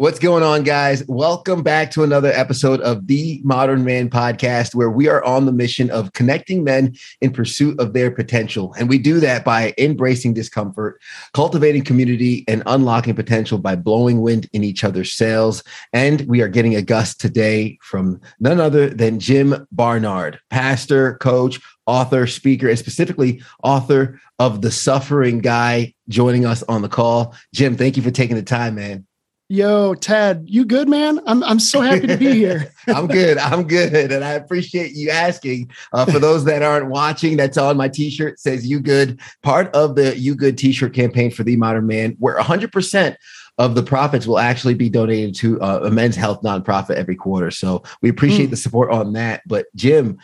What's 0.00 0.18
going 0.18 0.42
on, 0.42 0.62
guys? 0.62 1.04
Welcome 1.08 1.62
back 1.62 1.90
to 1.90 2.02
another 2.02 2.32
episode 2.32 2.80
of 2.80 3.06
the 3.06 3.38
Modern 3.44 3.84
Man 3.84 4.08
Podcast, 4.08 4.74
where 4.74 4.88
we 4.88 5.08
are 5.08 5.22
on 5.24 5.44
the 5.44 5.52
mission 5.52 5.90
of 5.90 6.14
connecting 6.14 6.64
men 6.64 6.96
in 7.20 7.34
pursuit 7.34 7.78
of 7.78 7.92
their 7.92 8.10
potential. 8.10 8.72
And 8.78 8.88
we 8.88 8.96
do 8.96 9.20
that 9.20 9.44
by 9.44 9.74
embracing 9.76 10.32
discomfort, 10.32 11.02
cultivating 11.34 11.84
community, 11.84 12.46
and 12.48 12.62
unlocking 12.64 13.14
potential 13.14 13.58
by 13.58 13.76
blowing 13.76 14.22
wind 14.22 14.48
in 14.54 14.64
each 14.64 14.84
other's 14.84 15.12
sails. 15.12 15.62
And 15.92 16.22
we 16.22 16.40
are 16.40 16.48
getting 16.48 16.74
a 16.74 16.80
gust 16.80 17.20
today 17.20 17.76
from 17.82 18.22
none 18.40 18.58
other 18.58 18.88
than 18.88 19.20
Jim 19.20 19.66
Barnard, 19.70 20.40
pastor, 20.48 21.18
coach, 21.18 21.60
author, 21.84 22.26
speaker, 22.26 22.70
and 22.70 22.78
specifically 22.78 23.42
author 23.62 24.18
of 24.38 24.62
The 24.62 24.70
Suffering 24.70 25.40
Guy, 25.40 25.92
joining 26.08 26.46
us 26.46 26.62
on 26.70 26.80
the 26.80 26.88
call. 26.88 27.34
Jim, 27.52 27.76
thank 27.76 27.98
you 27.98 28.02
for 28.02 28.10
taking 28.10 28.36
the 28.36 28.42
time, 28.42 28.76
man. 28.76 29.06
Yo, 29.52 29.94
Ted, 29.94 30.44
you 30.48 30.64
good, 30.64 30.88
man? 30.88 31.18
I'm 31.26 31.42
I'm 31.42 31.58
so 31.58 31.80
happy 31.80 32.06
to 32.06 32.16
be 32.16 32.32
here. 32.34 32.72
I'm 32.86 33.08
good. 33.08 33.36
I'm 33.36 33.66
good, 33.66 34.12
and 34.12 34.22
I 34.22 34.34
appreciate 34.34 34.92
you 34.92 35.10
asking. 35.10 35.72
Uh, 35.92 36.06
for 36.06 36.20
those 36.20 36.44
that 36.44 36.62
aren't 36.62 36.86
watching, 36.86 37.36
that's 37.36 37.58
on 37.58 37.76
my 37.76 37.88
T-shirt. 37.88 38.38
Says 38.38 38.64
"You 38.64 38.78
Good." 38.78 39.18
Part 39.42 39.74
of 39.74 39.96
the 39.96 40.16
"You 40.16 40.36
Good" 40.36 40.56
T-shirt 40.56 40.94
campaign 40.94 41.32
for 41.32 41.42
the 41.42 41.56
Modern 41.56 41.88
Man, 41.88 42.14
where 42.20 42.36
100 42.36 42.70
percent 42.70 43.16
of 43.58 43.74
the 43.74 43.82
profits 43.82 44.24
will 44.24 44.38
actually 44.38 44.74
be 44.74 44.88
donated 44.88 45.34
to 45.34 45.60
uh, 45.60 45.80
a 45.82 45.90
men's 45.90 46.14
health 46.14 46.42
nonprofit 46.42 46.94
every 46.94 47.16
quarter. 47.16 47.50
So 47.50 47.82
we 48.02 48.08
appreciate 48.08 48.46
mm. 48.46 48.50
the 48.50 48.56
support 48.56 48.92
on 48.92 49.14
that. 49.14 49.42
But 49.48 49.66
Jim, 49.74 50.16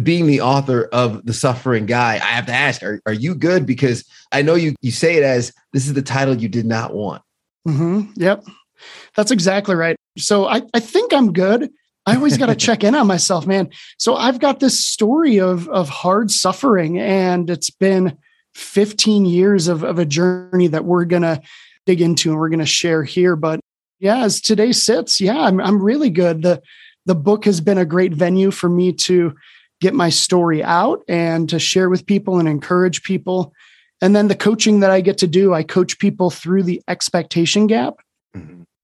being 0.00 0.28
the 0.28 0.40
author 0.40 0.84
of 0.92 1.26
the 1.26 1.32
suffering 1.32 1.84
guy 1.84 2.14
i 2.14 2.18
have 2.18 2.46
to 2.46 2.52
ask 2.52 2.84
are, 2.84 3.00
are 3.06 3.12
you 3.12 3.34
good 3.34 3.66
because 3.66 4.04
i 4.30 4.42
know 4.42 4.54
you 4.54 4.76
you 4.80 4.92
say 4.92 5.16
it 5.16 5.24
as 5.24 5.52
this 5.72 5.88
is 5.88 5.94
the 5.94 6.02
title 6.02 6.36
you 6.36 6.48
did 6.48 6.66
not 6.66 6.94
want 6.94 7.20
mm-hmm. 7.66 8.02
yep 8.14 8.44
that's 9.14 9.30
exactly 9.30 9.74
right. 9.74 9.96
So 10.18 10.46
I, 10.46 10.62
I 10.74 10.80
think 10.80 11.12
I'm 11.12 11.32
good. 11.32 11.70
I 12.06 12.16
always 12.16 12.38
got 12.38 12.46
to 12.46 12.54
check 12.66 12.84
in 12.84 12.94
on 12.94 13.06
myself, 13.06 13.46
man. 13.46 13.70
So 13.98 14.14
I've 14.14 14.40
got 14.40 14.60
this 14.60 14.84
story 14.84 15.38
of 15.40 15.68
of 15.68 15.88
hard 15.88 16.30
suffering, 16.30 16.98
and 16.98 17.50
it's 17.50 17.70
been 17.70 18.16
15 18.54 19.24
years 19.24 19.68
of, 19.68 19.84
of 19.84 19.98
a 19.98 20.04
journey 20.04 20.66
that 20.68 20.84
we're 20.84 21.04
gonna 21.04 21.40
dig 21.86 22.00
into 22.00 22.30
and 22.30 22.38
we're 22.38 22.48
gonna 22.48 22.66
share 22.66 23.04
here. 23.04 23.36
But 23.36 23.60
yeah, 24.00 24.24
as 24.24 24.40
today 24.40 24.72
sits, 24.72 25.20
yeah, 25.20 25.38
I'm 25.38 25.60
I'm 25.60 25.82
really 25.82 26.10
good. 26.10 26.42
The 26.42 26.62
the 27.06 27.14
book 27.14 27.44
has 27.46 27.60
been 27.60 27.78
a 27.78 27.84
great 27.84 28.12
venue 28.12 28.50
for 28.50 28.68
me 28.68 28.92
to 28.92 29.34
get 29.80 29.94
my 29.94 30.10
story 30.10 30.62
out 30.62 31.02
and 31.08 31.48
to 31.48 31.58
share 31.58 31.88
with 31.88 32.06
people 32.06 32.38
and 32.38 32.48
encourage 32.48 33.02
people. 33.02 33.52
And 34.00 34.14
then 34.14 34.28
the 34.28 34.34
coaching 34.34 34.80
that 34.80 34.90
I 34.90 35.00
get 35.00 35.18
to 35.18 35.26
do, 35.26 35.54
I 35.54 35.62
coach 35.62 35.98
people 35.98 36.30
through 36.30 36.64
the 36.64 36.82
expectation 36.88 37.66
gap. 37.66 38.00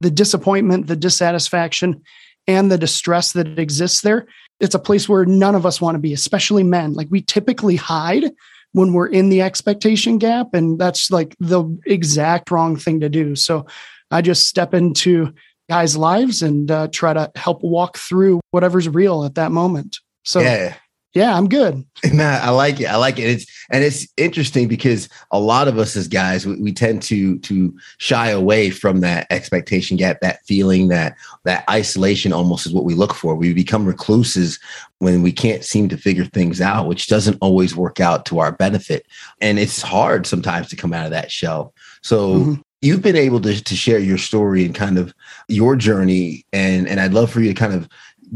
The 0.01 0.11
disappointment, 0.11 0.87
the 0.87 0.97
dissatisfaction, 0.97 2.03
and 2.47 2.71
the 2.71 2.79
distress 2.79 3.33
that 3.33 3.59
exists 3.59 4.03
there. 4.03 4.27
It's 4.61 4.75
a 4.75 4.81
place 4.81 5.09
where 5.09 5.25
none 5.25 5.55
of 5.55 5.67
us 5.67 5.81
want 5.81 5.95
to 5.95 6.01
be, 6.01 6.13
especially 6.13 6.63
men. 6.63 6.95
Like 6.95 7.09
we 7.11 7.23
typically 7.23 7.77
hide 7.77 8.31
when 8.73 8.93
we're 8.93 9.09
in 9.09 9.29
the 9.29 9.43
expectation 9.43 10.19
gap, 10.19 10.53
and 10.53 10.79
that's 10.79 11.11
like 11.11 11.37
the 11.39 11.65
exact 11.87 12.51
wrong 12.51 12.77
thing 12.77 13.01
to 13.01 13.09
do. 13.09 13.37
So 13.37 13.67
I 14.11 14.21
just 14.21 14.49
step 14.49 14.75
into 14.75 15.33
guys' 15.69 15.97
lives 15.97 16.43
and 16.43 16.71
uh, 16.71 16.89
try 16.89 17.13
to 17.13 17.31
help 17.37 17.63
walk 17.63 17.97
through 17.97 18.41
whatever's 18.51 18.89
real 18.89 19.25
at 19.25 19.37
that 19.37 19.53
moment. 19.53 19.99
So 20.25 20.41
yeah, 20.41 20.75
yeah, 21.15 21.37
I'm 21.37 21.49
good. 21.49 21.85
Nah, 22.13 22.39
I 22.43 22.51
like 22.51 22.81
it. 22.81 22.85
I 22.85 22.97
like 22.97 23.19
it. 23.19 23.23
It's 23.23 23.47
and 23.71 23.83
it's 23.83 24.07
interesting 24.19 24.69
because 24.69 25.09
a 25.31 25.41
lot 25.41 25.69
of 25.69 25.79
us 25.79 25.97
as 25.97 26.07
guys, 26.07 26.47
we, 26.47 26.61
we, 26.61 26.73
tend 26.73 27.03
to 27.05 27.39
to 27.39 27.75
shy 27.97 28.29
away 28.29 28.69
from 28.69 29.01
that 29.01 29.27
expectation 29.31 29.97
gap, 29.97 30.21
that 30.21 30.45
feeling, 30.45 30.89
that 30.89 31.17
that 31.45 31.65
isolation 31.71 32.33
almost 32.33 32.67
is 32.67 32.75
what 32.75 32.85
we 32.85 32.95
look 32.95 33.15
for. 33.15 33.35
We 33.35 33.55
become 33.55 33.87
recluses 33.87 34.61
when 34.99 35.23
we 35.23 35.33
can't 35.33 35.65
seem 35.65 35.89
to 35.89 35.97
figure 35.97 36.27
things 36.27 36.61
out, 36.61 36.89
which 36.89 37.07
doesn't 37.07 37.39
always 37.41 37.75
work 37.75 38.01
out 38.01 38.27
to 38.27 38.39
our 38.41 38.53
benefit. 38.53 39.07
And 39.41 39.59
it's 39.59 39.81
hard 39.81 40.27
sometimes 40.27 40.69
to 40.69 40.77
come 40.77 40.93
out 40.93 41.07
of 41.07 41.13
that 41.13 41.33
shell. 41.33 41.73
So 42.03 42.35
mm-hmm 42.35 42.61
you've 42.83 43.01
been 43.01 43.17
able 43.17 43.41
to, 43.41 43.65
to 43.65 43.75
share 43.75 43.99
your 43.99 44.19
story 44.19 44.63
and 44.63 44.75
kind 44.75 44.99
of 44.99 45.15
your 45.49 45.75
journey 45.75 46.45
and 46.53 46.87
and 46.87 47.01
i'd 47.01 47.15
love 47.15 47.31
for 47.31 47.41
you 47.41 47.49
to 47.49 47.59
kind 47.59 47.73
of 47.73 47.89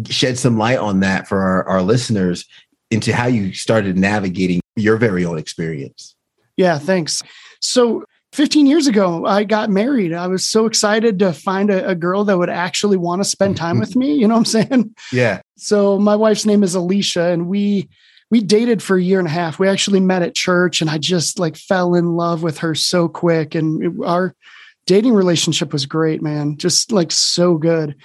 shed 0.09 0.39
some 0.39 0.57
light 0.57 0.79
on 0.79 1.01
that 1.01 1.29
for 1.29 1.41
our, 1.41 1.65
our 1.65 1.83
listeners 1.83 2.47
into 2.91 3.15
how 3.15 3.27
you 3.27 3.53
started 3.53 3.97
navigating 3.97 4.61
your 4.77 4.97
very 4.97 5.25
own 5.25 5.39
experience. 5.39 6.15
Yeah, 6.57 6.79
thanks. 6.79 7.23
So 7.61 8.05
15 8.33 8.67
years 8.67 8.87
ago, 8.87 9.25
I 9.25 9.45
got 9.45 9.71
married. 9.71 10.13
I 10.13 10.27
was 10.27 10.47
so 10.47 10.67
excited 10.67 11.19
to 11.21 11.33
find 11.33 11.71
a, 11.71 11.89
a 11.89 11.95
girl 11.95 12.25
that 12.25 12.39
would 12.39 12.51
actually 12.51 12.97
want 12.97 13.23
to 13.23 13.29
spend 13.29 13.57
time 13.59 13.79
with 13.79 13.97
me. 13.97 14.15
You 14.15 14.29
know 14.29 14.35
what 14.35 14.55
I'm 14.55 14.69
saying? 14.69 14.95
Yeah. 15.13 15.41
So 15.57 15.99
my 15.99 16.17
wife's 16.17 16.47
name 16.47 16.63
is 16.63 16.75
Alicia, 16.75 17.29
and 17.33 17.49
we 17.49 17.89
we 18.31 18.43
dated 18.43 18.83
for 18.83 18.97
a 18.97 19.03
year 19.03 19.19
and 19.19 19.29
a 19.29 19.31
half. 19.31 19.59
We 19.59 19.69
actually 19.69 20.01
met 20.01 20.23
at 20.23 20.35
church, 20.35 20.81
and 20.81 20.91
I 20.91 20.99
just 20.99 21.39
like 21.39 21.57
fell 21.57 21.95
in 21.95 22.15
love 22.15 22.43
with 22.43 22.59
her 22.59 22.75
so 22.75 23.09
quick. 23.09 23.55
And 23.55 23.83
it, 23.83 24.05
our 24.05 24.35
dating 24.87 25.15
relationship 25.15 25.73
was 25.73 25.87
great, 25.87 26.23
man. 26.23 26.59
Just 26.59 26.93
like 26.93 27.11
so 27.11 27.57
good 27.57 27.97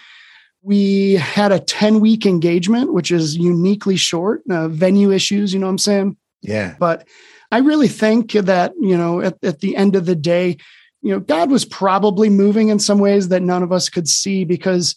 we 0.64 1.16
had 1.16 1.52
a 1.52 1.60
10 1.60 2.00
week 2.00 2.26
engagement, 2.26 2.94
which 2.94 3.12
is 3.12 3.36
uniquely 3.36 3.98
short, 3.98 4.42
uh, 4.50 4.70
venue 4.70 5.12
issues, 5.12 5.54
you 5.54 5.60
know 5.60 5.66
what 5.66 5.72
I'm 5.72 5.78
saying? 5.78 6.18
Yeah. 6.42 6.76
But 6.80 7.08
I 7.52 7.60
really 7.60 7.90
think 7.90 8.32
that, 8.32 8.74
you 8.80 8.98
know, 8.98 9.22
at, 9.22 9.38
at 9.44 9.60
the 9.60 9.76
end 9.76 9.96
of 9.96 10.06
the 10.06 10.16
day, 10.16 10.58
you 11.02 11.12
know, 11.12 11.20
God 11.20 11.52
was 11.52 11.66
probably 11.66 12.30
moving 12.30 12.70
in 12.70 12.80
some 12.80 13.00
ways 13.00 13.28
that 13.28 13.44
none 13.44 13.62
of 13.62 13.74
us 13.74 13.90
could 13.90 14.08
see 14.08 14.46
because 14.46 14.96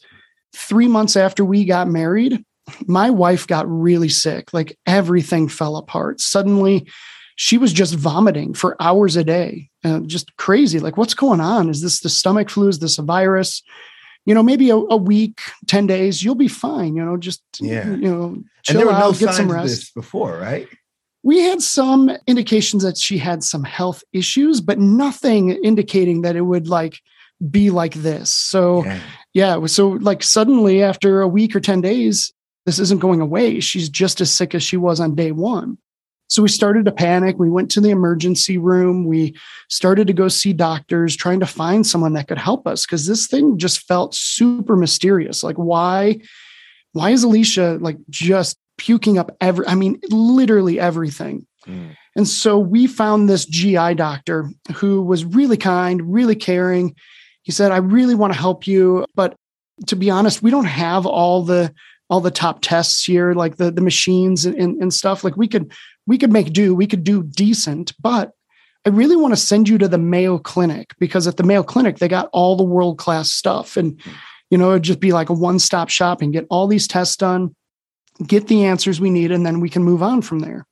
three 0.54 0.86
months 0.86 1.16
after 1.16 1.44
we 1.44 1.64
got 1.64 1.88
married, 1.88 2.44
my 2.86 3.10
wife 3.10 3.46
got 3.46 3.68
really 3.68 4.08
sick. 4.08 4.54
Like 4.54 4.78
everything 4.86 5.48
fell 5.48 5.76
apart. 5.76 6.20
Suddenly, 6.20 6.86
she 7.34 7.58
was 7.58 7.72
just 7.72 7.94
vomiting 7.94 8.54
for 8.54 8.80
hours 8.80 9.16
a 9.16 9.24
day, 9.24 9.68
uh, 9.84 10.00
just 10.00 10.34
crazy. 10.36 10.78
Like, 10.78 10.96
what's 10.96 11.12
going 11.12 11.40
on? 11.40 11.68
Is 11.68 11.82
this 11.82 12.00
the 12.00 12.08
stomach 12.08 12.48
flu? 12.50 12.68
Is 12.68 12.78
this 12.78 12.98
a 12.98 13.02
virus? 13.02 13.62
You 14.26 14.34
know, 14.34 14.42
maybe 14.42 14.70
a, 14.70 14.76
a, 14.76 14.96
week, 14.96 15.40
10 15.68 15.86
days, 15.86 16.22
you'll 16.22 16.34
be 16.34 16.48
fine, 16.48 16.96
you 16.96 17.04
know, 17.04 17.16
just, 17.16 17.42
yeah. 17.60 17.88
you 17.88 17.96
know, 17.96 18.42
chill 18.62 18.72
and 18.72 18.78
there 18.78 18.86
were 18.86 18.92
out, 18.92 19.12
no 19.12 19.26
get 19.26 19.34
some 19.34 19.50
rest. 19.50 19.94
before, 19.94 20.36
right? 20.36 20.68
We 21.22 21.40
had 21.42 21.62
some 21.62 22.10
indications 22.26 22.82
that 22.82 22.98
she 22.98 23.18
had 23.18 23.44
some 23.44 23.64
health 23.64 24.02
issues, 24.12 24.60
but 24.60 24.78
nothing 24.78 25.50
indicating 25.50 26.22
that 26.22 26.36
it 26.36 26.42
would 26.42 26.68
like 26.68 27.00
be 27.50 27.70
like 27.70 27.94
this. 27.94 28.32
So, 28.32 28.84
yeah. 28.84 29.00
yeah, 29.32 29.66
so 29.66 29.88
like 29.88 30.22
suddenly 30.22 30.82
after 30.82 31.20
a 31.20 31.28
week 31.28 31.54
or 31.54 31.60
10 31.60 31.80
days, 31.80 32.32
this 32.64 32.80
isn't 32.80 33.00
going 33.00 33.20
away. 33.20 33.60
She's 33.60 33.88
just 33.88 34.20
as 34.20 34.32
sick 34.32 34.54
as 34.54 34.62
she 34.62 34.76
was 34.76 34.98
on 34.98 35.14
day 35.14 35.30
one. 35.30 35.78
So 36.28 36.42
we 36.42 36.48
started 36.48 36.84
to 36.86 36.92
panic. 36.92 37.36
We 37.38 37.50
went 37.50 37.70
to 37.72 37.80
the 37.80 37.90
emergency 37.90 38.58
room. 38.58 39.04
We 39.04 39.36
started 39.68 40.06
to 40.08 40.12
go 40.12 40.28
see 40.28 40.52
doctors, 40.52 41.16
trying 41.16 41.40
to 41.40 41.46
find 41.46 41.86
someone 41.86 42.14
that 42.14 42.28
could 42.28 42.38
help 42.38 42.66
us 42.66 42.84
because 42.84 43.06
this 43.06 43.26
thing 43.26 43.58
just 43.58 43.86
felt 43.86 44.14
super 44.14 44.76
mysterious. 44.76 45.42
Like, 45.42 45.56
why, 45.56 46.18
why 46.92 47.10
is 47.10 47.22
Alicia 47.22 47.78
like 47.80 47.98
just 48.10 48.58
puking 48.78 49.18
up 49.18 49.36
every, 49.40 49.66
I 49.66 49.74
mean, 49.74 50.00
literally 50.10 50.80
everything. 50.80 51.46
Mm. 51.66 51.96
And 52.16 52.26
so 52.26 52.58
we 52.58 52.86
found 52.86 53.28
this 53.28 53.44
GI 53.44 53.94
doctor 53.94 54.50
who 54.76 55.02
was 55.02 55.24
really 55.24 55.56
kind, 55.56 56.12
really 56.12 56.34
caring. 56.34 56.94
He 57.42 57.52
said, 57.52 57.72
I 57.72 57.76
really 57.78 58.14
want 58.14 58.32
to 58.32 58.38
help 58.38 58.66
you. 58.66 59.04
But 59.14 59.36
to 59.86 59.96
be 59.96 60.10
honest, 60.10 60.42
we 60.42 60.50
don't 60.50 60.64
have 60.64 61.06
all 61.06 61.42
the 61.42 61.72
all 62.08 62.20
the 62.20 62.30
top 62.30 62.60
tests 62.62 63.04
here, 63.04 63.34
like 63.34 63.56
the 63.56 63.70
the 63.70 63.80
machines 63.80 64.46
and, 64.46 64.80
and, 64.80 64.94
stuff. 64.94 65.24
Like 65.24 65.36
we 65.36 65.48
could 65.48 65.72
we 66.06 66.18
could 66.18 66.32
make 66.32 66.52
do, 66.52 66.74
we 66.74 66.86
could 66.86 67.04
do 67.04 67.22
decent, 67.22 67.92
but 68.00 68.32
I 68.86 68.90
really 68.90 69.16
want 69.16 69.32
to 69.32 69.36
send 69.36 69.68
you 69.68 69.78
to 69.78 69.88
the 69.88 69.98
Mayo 69.98 70.38
Clinic 70.38 70.94
because 71.00 71.26
at 71.26 71.36
the 71.36 71.42
Mayo 71.42 71.64
Clinic, 71.64 71.98
they 71.98 72.06
got 72.06 72.30
all 72.32 72.54
the 72.54 72.62
world 72.62 72.98
class 72.98 73.32
stuff. 73.32 73.76
And, 73.76 74.00
you 74.48 74.56
know, 74.56 74.70
it'd 74.70 74.84
just 74.84 75.00
be 75.00 75.12
like 75.12 75.28
a 75.28 75.32
one 75.32 75.58
stop 75.58 75.88
shop 75.88 76.22
and 76.22 76.32
get 76.32 76.46
all 76.50 76.68
these 76.68 76.86
tests 76.86 77.16
done, 77.16 77.56
get 78.24 78.46
the 78.46 78.64
answers 78.64 79.00
we 79.00 79.10
need, 79.10 79.32
and 79.32 79.44
then 79.44 79.58
we 79.58 79.68
can 79.68 79.82
move 79.82 80.04
on 80.04 80.22
from 80.22 80.38
there. 80.38 80.66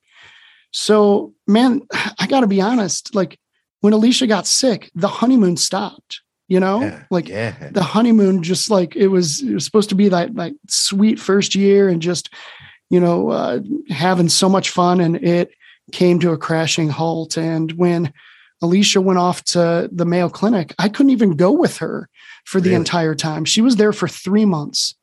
So, 0.71 1.33
man, 1.45 1.81
I 2.19 2.27
got 2.27 2.39
to 2.39 2.47
be 2.47 2.61
honest. 2.61 3.13
Like 3.13 3.37
when 3.81 3.91
Alicia 3.91 4.27
got 4.27 4.47
sick, 4.47 4.89
the 4.95 5.09
honeymoon 5.09 5.57
stopped. 5.57 6.21
You 6.47 6.59
know, 6.59 6.81
yeah, 6.81 7.03
like 7.09 7.27
yeah. 7.27 7.69
the 7.71 7.81
honeymoon, 7.81 8.43
just 8.43 8.69
like 8.69 8.95
it 8.95 9.07
was, 9.07 9.41
it 9.41 9.55
was 9.55 9.65
supposed 9.65 9.89
to 9.89 9.95
be 9.95 10.09
that 10.09 10.35
like 10.35 10.53
sweet 10.69 11.19
first 11.19 11.55
year 11.55 11.89
and 11.89 12.03
just 12.03 12.31
you 12.89 12.99
know, 12.99 13.29
uh, 13.29 13.59
having 13.89 14.29
so 14.29 14.49
much 14.49 14.69
fun, 14.69 14.99
and 14.99 15.17
it 15.17 15.51
came 15.91 16.19
to 16.19 16.31
a 16.31 16.37
crashing 16.37 16.89
halt. 16.89 17.37
And 17.37 17.71
when 17.73 18.13
Alicia 18.61 19.01
went 19.01 19.19
off 19.19 19.43
to 19.45 19.89
the 19.91 20.05
Mayo 20.05 20.29
Clinic, 20.29 20.73
I 20.79 20.89
couldn't 20.89 21.11
even 21.11 21.35
go 21.35 21.51
with 21.51 21.77
her 21.77 22.09
for 22.45 22.59
the 22.59 22.69
really? 22.69 22.77
entire 22.77 23.15
time. 23.15 23.45
She 23.45 23.61
was 23.61 23.75
there 23.75 23.93
for 23.93 24.07
three 24.07 24.45
months, 24.45 24.95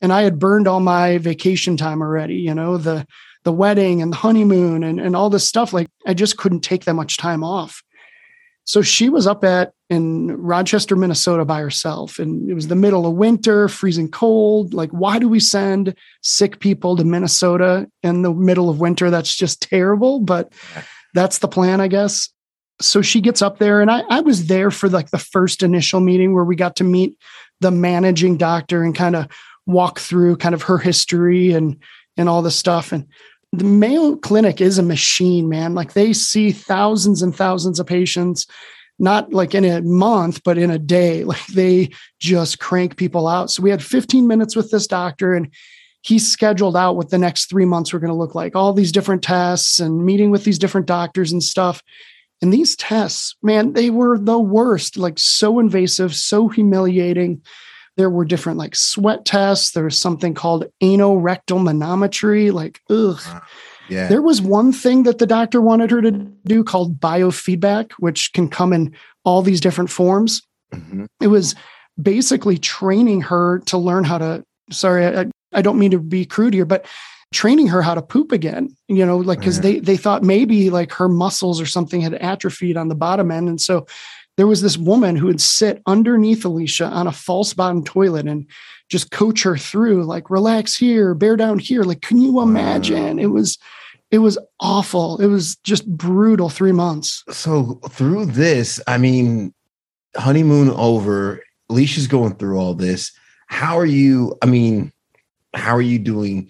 and 0.00 0.12
I 0.12 0.22
had 0.22 0.38
burned 0.38 0.68
all 0.68 0.80
my 0.80 1.18
vacation 1.18 1.76
time 1.76 2.02
already. 2.02 2.36
You 2.36 2.54
know, 2.54 2.76
the 2.76 3.06
the 3.44 3.52
wedding 3.52 4.02
and 4.02 4.12
the 4.12 4.18
honeymoon 4.18 4.84
and, 4.84 5.00
and 5.00 5.16
all 5.16 5.30
this 5.30 5.46
stuff. 5.46 5.72
Like 5.72 5.88
I 6.06 6.14
just 6.14 6.36
couldn't 6.36 6.60
take 6.60 6.84
that 6.84 6.94
much 6.94 7.16
time 7.16 7.42
off. 7.42 7.82
So 8.64 8.82
she 8.82 9.08
was 9.08 9.26
up 9.26 9.42
at 9.44 9.72
in 9.88 10.28
Rochester, 10.36 10.94
Minnesota 10.94 11.44
by 11.44 11.60
herself. 11.60 12.18
And 12.18 12.48
it 12.48 12.54
was 12.54 12.68
the 12.68 12.76
middle 12.76 13.06
of 13.06 13.14
winter, 13.14 13.68
freezing 13.68 14.10
cold. 14.10 14.72
Like, 14.72 14.90
why 14.90 15.18
do 15.18 15.28
we 15.28 15.40
send 15.40 15.94
sick 16.22 16.60
people 16.60 16.96
to 16.96 17.04
Minnesota 17.04 17.88
in 18.02 18.22
the 18.22 18.32
middle 18.32 18.70
of 18.70 18.78
winter? 18.78 19.10
That's 19.10 19.34
just 19.34 19.62
terrible. 19.62 20.20
But 20.20 20.52
that's 21.14 21.38
the 21.38 21.48
plan, 21.48 21.80
I 21.80 21.88
guess. 21.88 22.28
So 22.80 23.02
she 23.02 23.20
gets 23.20 23.42
up 23.42 23.58
there, 23.58 23.82
and 23.82 23.90
I, 23.90 24.02
I 24.08 24.20
was 24.20 24.46
there 24.46 24.70
for 24.70 24.88
like 24.88 25.10
the 25.10 25.18
first 25.18 25.62
initial 25.62 26.00
meeting 26.00 26.32
where 26.32 26.44
we 26.44 26.56
got 26.56 26.76
to 26.76 26.84
meet 26.84 27.14
the 27.60 27.70
managing 27.70 28.38
doctor 28.38 28.82
and 28.82 28.94
kind 28.94 29.16
of 29.16 29.26
walk 29.66 29.98
through 29.98 30.36
kind 30.36 30.54
of 30.54 30.62
her 30.62 30.78
history 30.78 31.52
and 31.52 31.76
and 32.16 32.28
all 32.28 32.42
this 32.42 32.56
stuff. 32.56 32.92
And 32.92 33.06
the 33.52 33.64
Mayo 33.64 34.16
Clinic 34.16 34.60
is 34.60 34.78
a 34.78 34.82
machine, 34.82 35.48
man. 35.48 35.74
Like 35.74 35.92
they 35.92 36.12
see 36.12 36.52
thousands 36.52 37.22
and 37.22 37.34
thousands 37.34 37.80
of 37.80 37.86
patients, 37.86 38.46
not 38.98 39.32
like 39.32 39.54
in 39.54 39.64
a 39.64 39.82
month, 39.82 40.42
but 40.44 40.58
in 40.58 40.70
a 40.70 40.78
day. 40.78 41.24
Like 41.30 41.46
they 41.46 41.90
just 42.20 42.60
crank 42.60 42.96
people 42.96 43.26
out. 43.26 43.50
So 43.50 43.62
we 43.62 43.70
had 43.70 43.82
15 43.82 44.26
minutes 44.26 44.54
with 44.54 44.70
this 44.70 44.86
doctor 44.86 45.34
and 45.34 45.52
he 46.02 46.18
scheduled 46.18 46.76
out 46.76 46.96
what 46.96 47.10
the 47.10 47.18
next 47.18 47.46
three 47.50 47.66
months 47.66 47.92
were 47.92 47.98
going 47.98 48.12
to 48.12 48.16
look 48.16 48.34
like 48.34 48.56
all 48.56 48.72
these 48.72 48.92
different 48.92 49.22
tests 49.22 49.80
and 49.80 50.04
meeting 50.04 50.30
with 50.30 50.44
these 50.44 50.58
different 50.58 50.86
doctors 50.86 51.30
and 51.30 51.42
stuff. 51.42 51.82
And 52.40 52.52
these 52.52 52.74
tests, 52.76 53.36
man, 53.42 53.74
they 53.74 53.90
were 53.90 54.18
the 54.18 54.38
worst, 54.38 54.96
like 54.96 55.18
so 55.18 55.58
invasive, 55.58 56.14
so 56.14 56.48
humiliating. 56.48 57.42
There 58.00 58.08
were 58.08 58.24
different 58.24 58.58
like 58.58 58.74
sweat 58.74 59.26
tests. 59.26 59.72
There 59.72 59.84
was 59.84 60.00
something 60.00 60.32
called 60.32 60.64
anorectal 60.82 61.60
manometry. 61.60 62.50
Like, 62.50 62.80
ugh. 62.88 63.20
Yeah. 63.90 64.06
There 64.06 64.22
was 64.22 64.40
one 64.40 64.72
thing 64.72 65.02
that 65.02 65.18
the 65.18 65.26
doctor 65.26 65.60
wanted 65.60 65.90
her 65.90 66.00
to 66.00 66.12
do 66.46 66.64
called 66.64 66.98
biofeedback, 66.98 67.92
which 67.98 68.32
can 68.32 68.48
come 68.48 68.72
in 68.72 68.94
all 69.24 69.42
these 69.42 69.60
different 69.60 69.90
forms. 69.90 70.40
Mm-hmm. 70.72 71.04
It 71.20 71.26
was 71.26 71.54
basically 72.00 72.56
training 72.56 73.20
her 73.20 73.58
to 73.66 73.76
learn 73.76 74.04
how 74.04 74.16
to, 74.16 74.44
sorry, 74.70 75.04
I, 75.06 75.26
I 75.52 75.60
don't 75.60 75.78
mean 75.78 75.90
to 75.90 75.98
be 75.98 76.24
crude 76.24 76.54
here, 76.54 76.64
but 76.64 76.86
training 77.34 77.66
her 77.66 77.82
how 77.82 77.94
to 77.94 78.02
poop 78.02 78.32
again 78.32 78.76
you 78.88 79.06
know 79.06 79.18
like 79.18 79.38
because 79.38 79.60
they 79.60 79.78
they 79.78 79.96
thought 79.96 80.24
maybe 80.24 80.68
like 80.68 80.90
her 80.90 81.08
muscles 81.08 81.60
or 81.60 81.66
something 81.66 82.00
had 82.00 82.14
atrophied 82.14 82.76
on 82.76 82.88
the 82.88 82.94
bottom 82.96 83.30
end 83.30 83.48
and 83.48 83.60
so 83.60 83.86
there 84.40 84.46
was 84.46 84.62
this 84.62 84.78
woman 84.78 85.16
who 85.16 85.26
would 85.26 85.38
sit 85.38 85.82
underneath 85.84 86.46
Alicia 86.46 86.86
on 86.86 87.06
a 87.06 87.12
false 87.12 87.52
bottom 87.52 87.84
toilet 87.84 88.26
and 88.26 88.46
just 88.88 89.10
coach 89.10 89.42
her 89.42 89.58
through, 89.58 90.04
like, 90.04 90.30
relax 90.30 90.74
here, 90.74 91.12
bear 91.12 91.36
down 91.36 91.58
here. 91.58 91.82
Like, 91.82 92.00
can 92.00 92.16
you 92.16 92.40
imagine? 92.40 93.18
It 93.18 93.26
was, 93.26 93.58
it 94.10 94.20
was 94.20 94.38
awful. 94.58 95.20
It 95.20 95.26
was 95.26 95.56
just 95.56 95.86
brutal 95.86 96.48
three 96.48 96.72
months. 96.72 97.22
So 97.28 97.80
through 97.90 98.26
this, 98.26 98.80
I 98.86 98.96
mean, 98.96 99.52
honeymoon 100.16 100.70
over, 100.70 101.44
Alicia's 101.68 102.06
going 102.06 102.36
through 102.36 102.58
all 102.58 102.72
this. 102.72 103.12
How 103.48 103.78
are 103.78 103.84
you? 103.84 104.38
I 104.40 104.46
mean, 104.46 104.90
how 105.54 105.76
are 105.76 105.82
you 105.82 105.98
doing? 105.98 106.48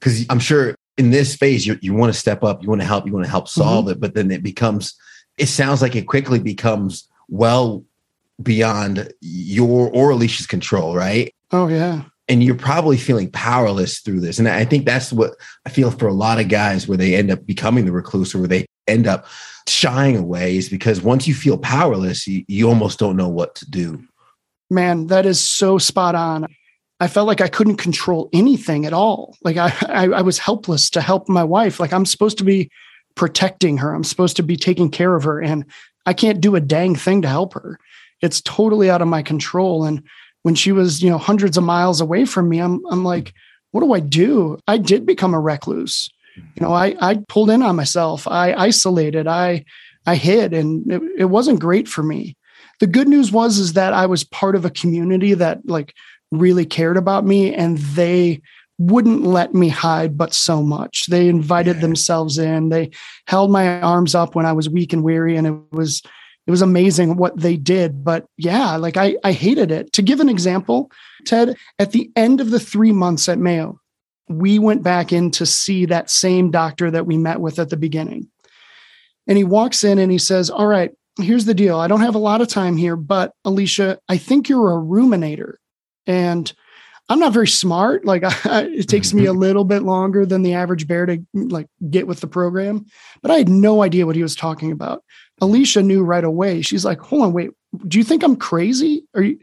Because 0.00 0.26
I'm 0.28 0.40
sure 0.40 0.74
in 0.96 1.10
this 1.10 1.36
phase, 1.36 1.68
you, 1.68 1.78
you 1.82 1.94
want 1.94 2.12
to 2.12 2.18
step 2.18 2.42
up, 2.42 2.64
you 2.64 2.68
want 2.68 2.80
to 2.80 2.86
help, 2.88 3.06
you 3.06 3.12
want 3.12 3.26
to 3.26 3.30
help 3.30 3.46
solve 3.46 3.84
mm-hmm. 3.84 3.92
it, 3.92 4.00
but 4.00 4.14
then 4.14 4.32
it 4.32 4.42
becomes, 4.42 4.98
it 5.36 5.46
sounds 5.46 5.82
like 5.82 5.94
it 5.94 6.08
quickly 6.08 6.40
becomes 6.40 7.07
well 7.28 7.84
beyond 8.42 9.12
your 9.20 9.90
or 9.92 10.10
Alicia's 10.10 10.46
control, 10.46 10.94
right? 10.94 11.34
Oh 11.52 11.68
yeah. 11.68 12.04
And 12.30 12.44
you're 12.44 12.54
probably 12.54 12.98
feeling 12.98 13.30
powerless 13.30 14.00
through 14.00 14.20
this. 14.20 14.38
And 14.38 14.48
I 14.48 14.64
think 14.64 14.84
that's 14.84 15.12
what 15.12 15.34
I 15.64 15.70
feel 15.70 15.90
for 15.90 16.06
a 16.06 16.12
lot 16.12 16.38
of 16.38 16.48
guys 16.48 16.86
where 16.86 16.98
they 16.98 17.14
end 17.14 17.30
up 17.30 17.46
becoming 17.46 17.86
the 17.86 17.92
recluse 17.92 18.34
or 18.34 18.38
where 18.38 18.48
they 18.48 18.66
end 18.86 19.06
up 19.06 19.26
shying 19.66 20.16
away 20.16 20.56
is 20.56 20.68
because 20.68 21.00
once 21.00 21.26
you 21.26 21.34
feel 21.34 21.56
powerless, 21.56 22.26
you, 22.26 22.44
you 22.46 22.68
almost 22.68 22.98
don't 22.98 23.16
know 23.16 23.28
what 23.28 23.54
to 23.56 23.70
do. 23.70 24.02
Man, 24.70 25.06
that 25.06 25.24
is 25.24 25.40
so 25.40 25.78
spot 25.78 26.14
on. 26.14 26.46
I 27.00 27.08
felt 27.08 27.28
like 27.28 27.40
I 27.40 27.48
couldn't 27.48 27.76
control 27.76 28.28
anything 28.32 28.84
at 28.84 28.92
all. 28.92 29.36
Like 29.42 29.56
I, 29.56 29.72
I, 29.88 30.04
I 30.08 30.22
was 30.22 30.38
helpless 30.38 30.90
to 30.90 31.00
help 31.00 31.28
my 31.28 31.44
wife. 31.44 31.80
Like 31.80 31.92
I'm 31.92 32.04
supposed 32.04 32.38
to 32.38 32.44
be 32.44 32.70
protecting 33.14 33.78
her. 33.78 33.94
I'm 33.94 34.04
supposed 34.04 34.36
to 34.36 34.42
be 34.42 34.56
taking 34.56 34.90
care 34.90 35.14
of 35.14 35.24
her. 35.24 35.40
And 35.40 35.64
I 36.08 36.14
can't 36.14 36.40
do 36.40 36.56
a 36.56 36.60
dang 36.60 36.96
thing 36.96 37.20
to 37.20 37.28
help 37.28 37.52
her. 37.52 37.78
It's 38.22 38.40
totally 38.40 38.88
out 38.88 39.02
of 39.02 39.08
my 39.08 39.22
control. 39.22 39.84
And 39.84 40.02
when 40.42 40.54
she 40.54 40.72
was, 40.72 41.02
you 41.02 41.10
know, 41.10 41.18
hundreds 41.18 41.58
of 41.58 41.64
miles 41.64 42.00
away 42.00 42.24
from 42.24 42.48
me, 42.48 42.60
I'm 42.60 42.80
I'm 42.90 43.04
like, 43.04 43.34
what 43.72 43.82
do 43.82 43.92
I 43.92 44.00
do? 44.00 44.58
I 44.66 44.78
did 44.78 45.04
become 45.04 45.34
a 45.34 45.40
recluse. 45.40 46.08
You 46.36 46.62
know, 46.62 46.72
I 46.72 46.96
I 46.98 47.20
pulled 47.28 47.50
in 47.50 47.60
on 47.62 47.76
myself. 47.76 48.26
I 48.26 48.54
isolated. 48.54 49.26
I 49.26 49.66
I 50.06 50.14
hid, 50.14 50.54
and 50.54 50.90
it, 50.90 51.02
it 51.18 51.24
wasn't 51.26 51.60
great 51.60 51.86
for 51.86 52.02
me. 52.02 52.38
The 52.80 52.86
good 52.86 53.08
news 53.08 53.30
was 53.30 53.58
is 53.58 53.74
that 53.74 53.92
I 53.92 54.06
was 54.06 54.24
part 54.24 54.56
of 54.56 54.64
a 54.64 54.70
community 54.70 55.34
that 55.34 55.68
like 55.68 55.94
really 56.30 56.64
cared 56.64 56.96
about 56.96 57.26
me, 57.26 57.54
and 57.54 57.76
they 57.76 58.40
wouldn't 58.78 59.24
let 59.24 59.54
me 59.54 59.68
hide 59.68 60.16
but 60.16 60.32
so 60.32 60.62
much. 60.62 61.06
They 61.06 61.28
invited 61.28 61.76
yeah. 61.76 61.82
themselves 61.82 62.38
in. 62.38 62.68
They 62.68 62.90
held 63.26 63.50
my 63.50 63.80
arms 63.80 64.14
up 64.14 64.34
when 64.34 64.46
I 64.46 64.52
was 64.52 64.70
weak 64.70 64.92
and 64.92 65.02
weary 65.02 65.36
and 65.36 65.46
it 65.46 65.54
was 65.72 66.02
it 66.46 66.50
was 66.50 66.62
amazing 66.62 67.16
what 67.16 67.38
they 67.38 67.56
did, 67.56 68.02
but 68.02 68.24
yeah, 68.38 68.76
like 68.76 68.96
I 68.96 69.16
I 69.22 69.32
hated 69.32 69.70
it. 69.70 69.92
To 69.92 70.02
give 70.02 70.20
an 70.20 70.30
example, 70.30 70.90
Ted, 71.26 71.54
at 71.78 71.92
the 71.92 72.10
end 72.16 72.40
of 72.40 72.50
the 72.50 72.58
3 72.58 72.90
months 72.92 73.28
at 73.28 73.38
Mayo, 73.38 73.78
we 74.30 74.58
went 74.58 74.82
back 74.82 75.12
in 75.12 75.30
to 75.32 75.44
see 75.44 75.84
that 75.84 76.08
same 76.08 76.50
doctor 76.50 76.90
that 76.90 77.06
we 77.06 77.18
met 77.18 77.40
with 77.40 77.58
at 77.58 77.68
the 77.68 77.76
beginning. 77.76 78.28
And 79.26 79.36
he 79.36 79.44
walks 79.44 79.84
in 79.84 79.98
and 79.98 80.10
he 80.10 80.16
says, 80.16 80.48
"All 80.48 80.66
right, 80.66 80.90
here's 81.20 81.44
the 81.44 81.52
deal. 81.52 81.78
I 81.78 81.86
don't 81.86 82.00
have 82.00 82.14
a 82.14 82.18
lot 82.18 82.40
of 82.40 82.48
time 82.48 82.78
here, 82.78 82.96
but 82.96 83.32
Alicia, 83.44 83.98
I 84.08 84.16
think 84.16 84.48
you're 84.48 84.70
a 84.70 84.82
ruminator." 84.82 85.56
And 86.06 86.50
I'm 87.08 87.18
not 87.18 87.32
very 87.32 87.48
smart. 87.48 88.04
Like 88.04 88.22
I, 88.46 88.64
it 88.64 88.88
takes 88.88 89.12
me 89.12 89.26
a 89.26 89.30
mm-hmm. 89.30 89.38
little 89.38 89.64
bit 89.64 89.82
longer 89.82 90.26
than 90.26 90.42
the 90.42 90.54
average 90.54 90.86
bear 90.86 91.06
to 91.06 91.22
like 91.34 91.66
get 91.90 92.06
with 92.06 92.20
the 92.20 92.26
program, 92.26 92.86
but 93.22 93.30
I 93.30 93.38
had 93.38 93.48
no 93.48 93.82
idea 93.82 94.06
what 94.06 94.16
he 94.16 94.22
was 94.22 94.36
talking 94.36 94.72
about. 94.72 95.02
Alicia 95.40 95.82
knew 95.82 96.02
right 96.02 96.24
away. 96.24 96.62
She's 96.62 96.84
like, 96.84 97.00
"Hold 97.00 97.22
on, 97.22 97.32
wait. 97.32 97.50
Do 97.86 97.98
you 97.98 98.04
think 98.04 98.22
I'm 98.22 98.36
crazy? 98.36 99.04
Are 99.14 99.22
you? 99.22 99.38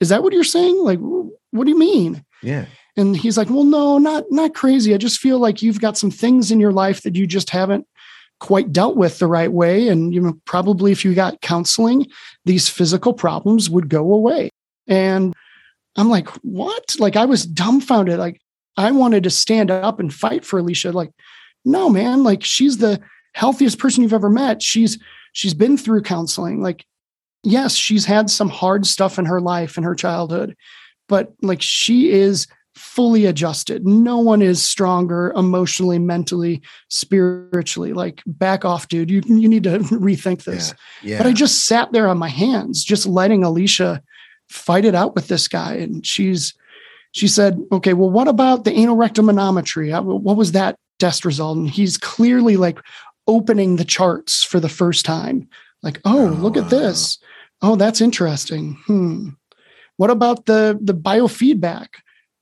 Is 0.00 0.08
that 0.08 0.22
what 0.22 0.32
you're 0.32 0.44
saying? 0.44 0.78
Like, 0.78 0.98
what 1.00 1.64
do 1.64 1.70
you 1.70 1.78
mean?" 1.78 2.24
Yeah. 2.42 2.66
And 2.96 3.16
he's 3.16 3.36
like, 3.36 3.50
"Well, 3.50 3.64
no, 3.64 3.98
not 3.98 4.24
not 4.30 4.54
crazy. 4.54 4.94
I 4.94 4.98
just 4.98 5.18
feel 5.18 5.38
like 5.38 5.62
you've 5.62 5.80
got 5.80 5.98
some 5.98 6.10
things 6.10 6.50
in 6.50 6.60
your 6.60 6.72
life 6.72 7.02
that 7.02 7.16
you 7.16 7.26
just 7.26 7.50
haven't 7.50 7.86
quite 8.38 8.72
dealt 8.72 8.96
with 8.96 9.18
the 9.18 9.26
right 9.26 9.52
way, 9.52 9.88
and 9.88 10.14
you 10.14 10.20
know, 10.20 10.34
probably 10.44 10.92
if 10.92 11.04
you 11.04 11.14
got 11.14 11.40
counseling, 11.40 12.06
these 12.44 12.68
physical 12.68 13.12
problems 13.12 13.68
would 13.68 13.88
go 13.88 14.12
away." 14.12 14.50
And 14.86 15.34
I'm 15.96 16.08
like, 16.08 16.28
what? 16.42 16.96
Like 16.98 17.16
I 17.16 17.24
was 17.24 17.44
dumbfounded. 17.44 18.18
Like 18.18 18.40
I 18.76 18.90
wanted 18.92 19.24
to 19.24 19.30
stand 19.30 19.70
up 19.70 20.00
and 20.00 20.12
fight 20.12 20.44
for 20.44 20.58
Alicia. 20.58 20.92
Like, 20.92 21.10
no, 21.64 21.88
man, 21.88 22.22
like 22.22 22.44
she's 22.44 22.78
the 22.78 23.00
healthiest 23.34 23.78
person 23.78 24.02
you've 24.02 24.12
ever 24.12 24.30
met. 24.30 24.62
She's 24.62 24.98
she's 25.32 25.54
been 25.54 25.76
through 25.76 26.02
counseling. 26.02 26.62
Like, 26.62 26.86
yes, 27.42 27.74
she's 27.74 28.04
had 28.04 28.30
some 28.30 28.48
hard 28.48 28.86
stuff 28.86 29.18
in 29.18 29.26
her 29.26 29.40
life 29.40 29.76
in 29.76 29.84
her 29.84 29.94
childhood, 29.94 30.56
but 31.08 31.32
like 31.42 31.62
she 31.62 32.10
is 32.10 32.46
fully 32.74 33.26
adjusted. 33.26 33.86
No 33.86 34.18
one 34.18 34.40
is 34.40 34.62
stronger 34.62 35.32
emotionally, 35.36 35.98
mentally, 35.98 36.62
spiritually. 36.88 37.92
Like, 37.92 38.22
back 38.26 38.64
off, 38.64 38.88
dude. 38.88 39.10
You 39.10 39.22
you 39.26 39.48
need 39.48 39.64
to 39.64 39.78
rethink 39.78 40.44
this. 40.44 40.74
Yeah, 41.02 41.10
yeah. 41.10 41.18
But 41.18 41.26
I 41.26 41.32
just 41.32 41.66
sat 41.66 41.92
there 41.92 42.08
on 42.08 42.18
my 42.18 42.28
hands, 42.28 42.82
just 42.82 43.06
letting 43.06 43.44
Alicia 43.44 44.02
fight 44.52 44.84
it 44.84 44.94
out 44.94 45.14
with 45.14 45.28
this 45.28 45.48
guy. 45.48 45.74
And 45.74 46.06
she's, 46.06 46.54
she 47.12 47.28
said, 47.28 47.60
okay, 47.72 47.94
well, 47.94 48.10
what 48.10 48.28
about 48.28 48.64
the 48.64 48.70
anorectal 48.70 49.28
manometry? 49.28 49.90
What 50.02 50.36
was 50.36 50.52
that 50.52 50.76
test 50.98 51.24
result? 51.24 51.58
And 51.58 51.70
he's 51.70 51.96
clearly 51.98 52.56
like 52.56 52.78
opening 53.26 53.76
the 53.76 53.84
charts 53.84 54.44
for 54.44 54.60
the 54.60 54.68
first 54.68 55.04
time. 55.04 55.48
Like, 55.82 56.00
oh, 56.04 56.28
oh 56.28 56.32
look 56.32 56.56
at 56.56 56.70
this. 56.70 57.18
Oh, 57.60 57.76
that's 57.76 58.00
interesting. 58.00 58.78
Hmm. 58.86 59.30
What 59.96 60.10
about 60.10 60.46
the 60.46 60.78
the 60.80 60.94
biofeedback? 60.94 61.88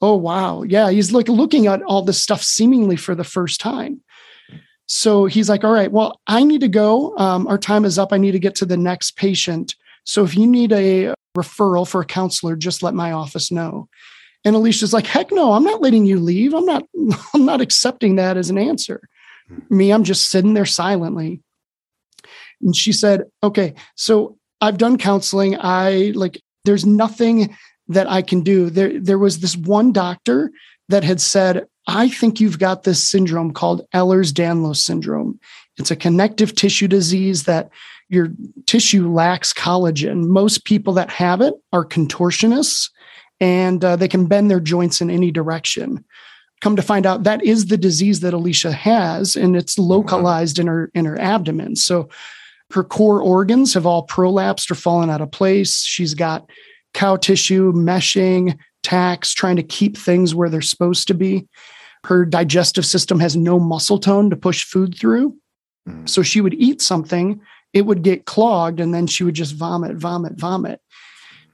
Oh, 0.00 0.16
wow. 0.16 0.62
Yeah, 0.62 0.90
he's 0.90 1.12
like 1.12 1.28
looking 1.28 1.66
at 1.66 1.82
all 1.82 2.02
this 2.02 2.22
stuff 2.22 2.42
seemingly 2.42 2.96
for 2.96 3.14
the 3.14 3.24
first 3.24 3.60
time. 3.60 4.00
So 4.86 5.26
he's 5.26 5.48
like, 5.48 5.62
all 5.62 5.72
right, 5.72 5.92
well, 5.92 6.18
I 6.26 6.42
need 6.42 6.62
to 6.62 6.68
go. 6.68 7.16
Um, 7.18 7.46
our 7.46 7.58
time 7.58 7.84
is 7.84 7.98
up. 7.98 8.12
I 8.12 8.16
need 8.16 8.32
to 8.32 8.38
get 8.38 8.54
to 8.56 8.66
the 8.66 8.76
next 8.76 9.16
patient. 9.16 9.74
So 10.04 10.24
if 10.24 10.36
you 10.36 10.46
need 10.46 10.72
a 10.72 11.14
referral 11.36 11.86
for 11.86 12.00
a 12.00 12.06
counselor, 12.06 12.56
just 12.56 12.82
let 12.82 12.94
my 12.94 13.12
office 13.12 13.50
know. 13.50 13.88
And 14.44 14.56
Alicia's 14.56 14.92
like, 14.92 15.06
heck 15.06 15.30
no, 15.32 15.52
I'm 15.52 15.64
not 15.64 15.82
letting 15.82 16.06
you 16.06 16.18
leave. 16.18 16.54
I'm 16.54 16.64
not, 16.64 16.84
I'm 17.34 17.44
not 17.44 17.60
accepting 17.60 18.16
that 18.16 18.36
as 18.36 18.50
an 18.50 18.58
answer. 18.58 19.00
Hmm. 19.48 19.76
Me, 19.76 19.92
I'm 19.92 20.04
just 20.04 20.30
sitting 20.30 20.54
there 20.54 20.66
silently. 20.66 21.42
And 22.62 22.74
she 22.74 22.92
said, 22.92 23.24
okay, 23.42 23.74
so 23.96 24.36
I've 24.60 24.78
done 24.78 24.98
counseling. 24.98 25.56
I 25.58 26.12
like, 26.14 26.40
there's 26.64 26.84
nothing 26.84 27.56
that 27.88 28.08
I 28.08 28.22
can 28.22 28.42
do. 28.42 28.70
There, 28.70 29.00
there 29.00 29.18
was 29.18 29.40
this 29.40 29.56
one 29.56 29.92
doctor 29.92 30.50
that 30.88 31.04
had 31.04 31.20
said, 31.20 31.66
I 31.86 32.08
think 32.08 32.40
you've 32.40 32.58
got 32.58 32.82
this 32.82 33.08
syndrome 33.08 33.52
called 33.52 33.86
Ehlers 33.94 34.32
Danlos 34.32 34.76
syndrome. 34.76 35.40
It's 35.78 35.90
a 35.90 35.96
connective 35.96 36.54
tissue 36.54 36.88
disease 36.88 37.44
that 37.44 37.70
your 38.10 38.28
tissue 38.66 39.10
lacks 39.10 39.54
collagen. 39.54 40.26
Most 40.26 40.64
people 40.64 40.92
that 40.94 41.10
have 41.10 41.40
it 41.40 41.54
are 41.72 41.84
contortionists 41.84 42.90
and 43.40 43.82
uh, 43.82 43.96
they 43.96 44.08
can 44.08 44.26
bend 44.26 44.50
their 44.50 44.60
joints 44.60 45.00
in 45.00 45.10
any 45.10 45.30
direction. 45.30 46.04
Come 46.60 46.76
to 46.76 46.82
find 46.82 47.06
out 47.06 47.22
that 47.22 47.42
is 47.42 47.66
the 47.66 47.78
disease 47.78 48.20
that 48.20 48.34
Alicia 48.34 48.72
has, 48.72 49.34
and 49.34 49.56
it's 49.56 49.78
localized 49.78 50.58
in 50.58 50.66
her 50.66 50.90
in 50.94 51.06
her 51.06 51.18
abdomen. 51.18 51.76
So 51.76 52.10
her 52.72 52.84
core 52.84 53.22
organs 53.22 53.72
have 53.72 53.86
all 53.86 54.06
prolapsed 54.06 54.70
or 54.70 54.74
fallen 54.74 55.08
out 55.08 55.22
of 55.22 55.30
place. 55.30 55.82
She's 55.82 56.12
got 56.12 56.50
cow 56.92 57.16
tissue 57.16 57.72
meshing, 57.72 58.58
tacks, 58.82 59.32
trying 59.32 59.56
to 59.56 59.62
keep 59.62 59.96
things 59.96 60.34
where 60.34 60.50
they're 60.50 60.60
supposed 60.60 61.08
to 61.08 61.14
be. 61.14 61.48
Her 62.04 62.26
digestive 62.26 62.84
system 62.84 63.20
has 63.20 63.36
no 63.36 63.58
muscle 63.58 63.98
tone 63.98 64.30
to 64.30 64.36
push 64.36 64.64
food 64.64 64.96
through. 64.98 65.36
Mm. 65.88 66.08
So 66.08 66.22
she 66.22 66.40
would 66.40 66.54
eat 66.54 66.82
something, 66.82 67.40
it 67.72 67.82
would 67.82 68.02
get 68.02 68.24
clogged, 68.24 68.80
and 68.80 68.92
then 68.92 69.06
she 69.06 69.24
would 69.24 69.34
just 69.34 69.54
vomit, 69.54 69.96
vomit, 69.96 70.34
vomit. 70.38 70.80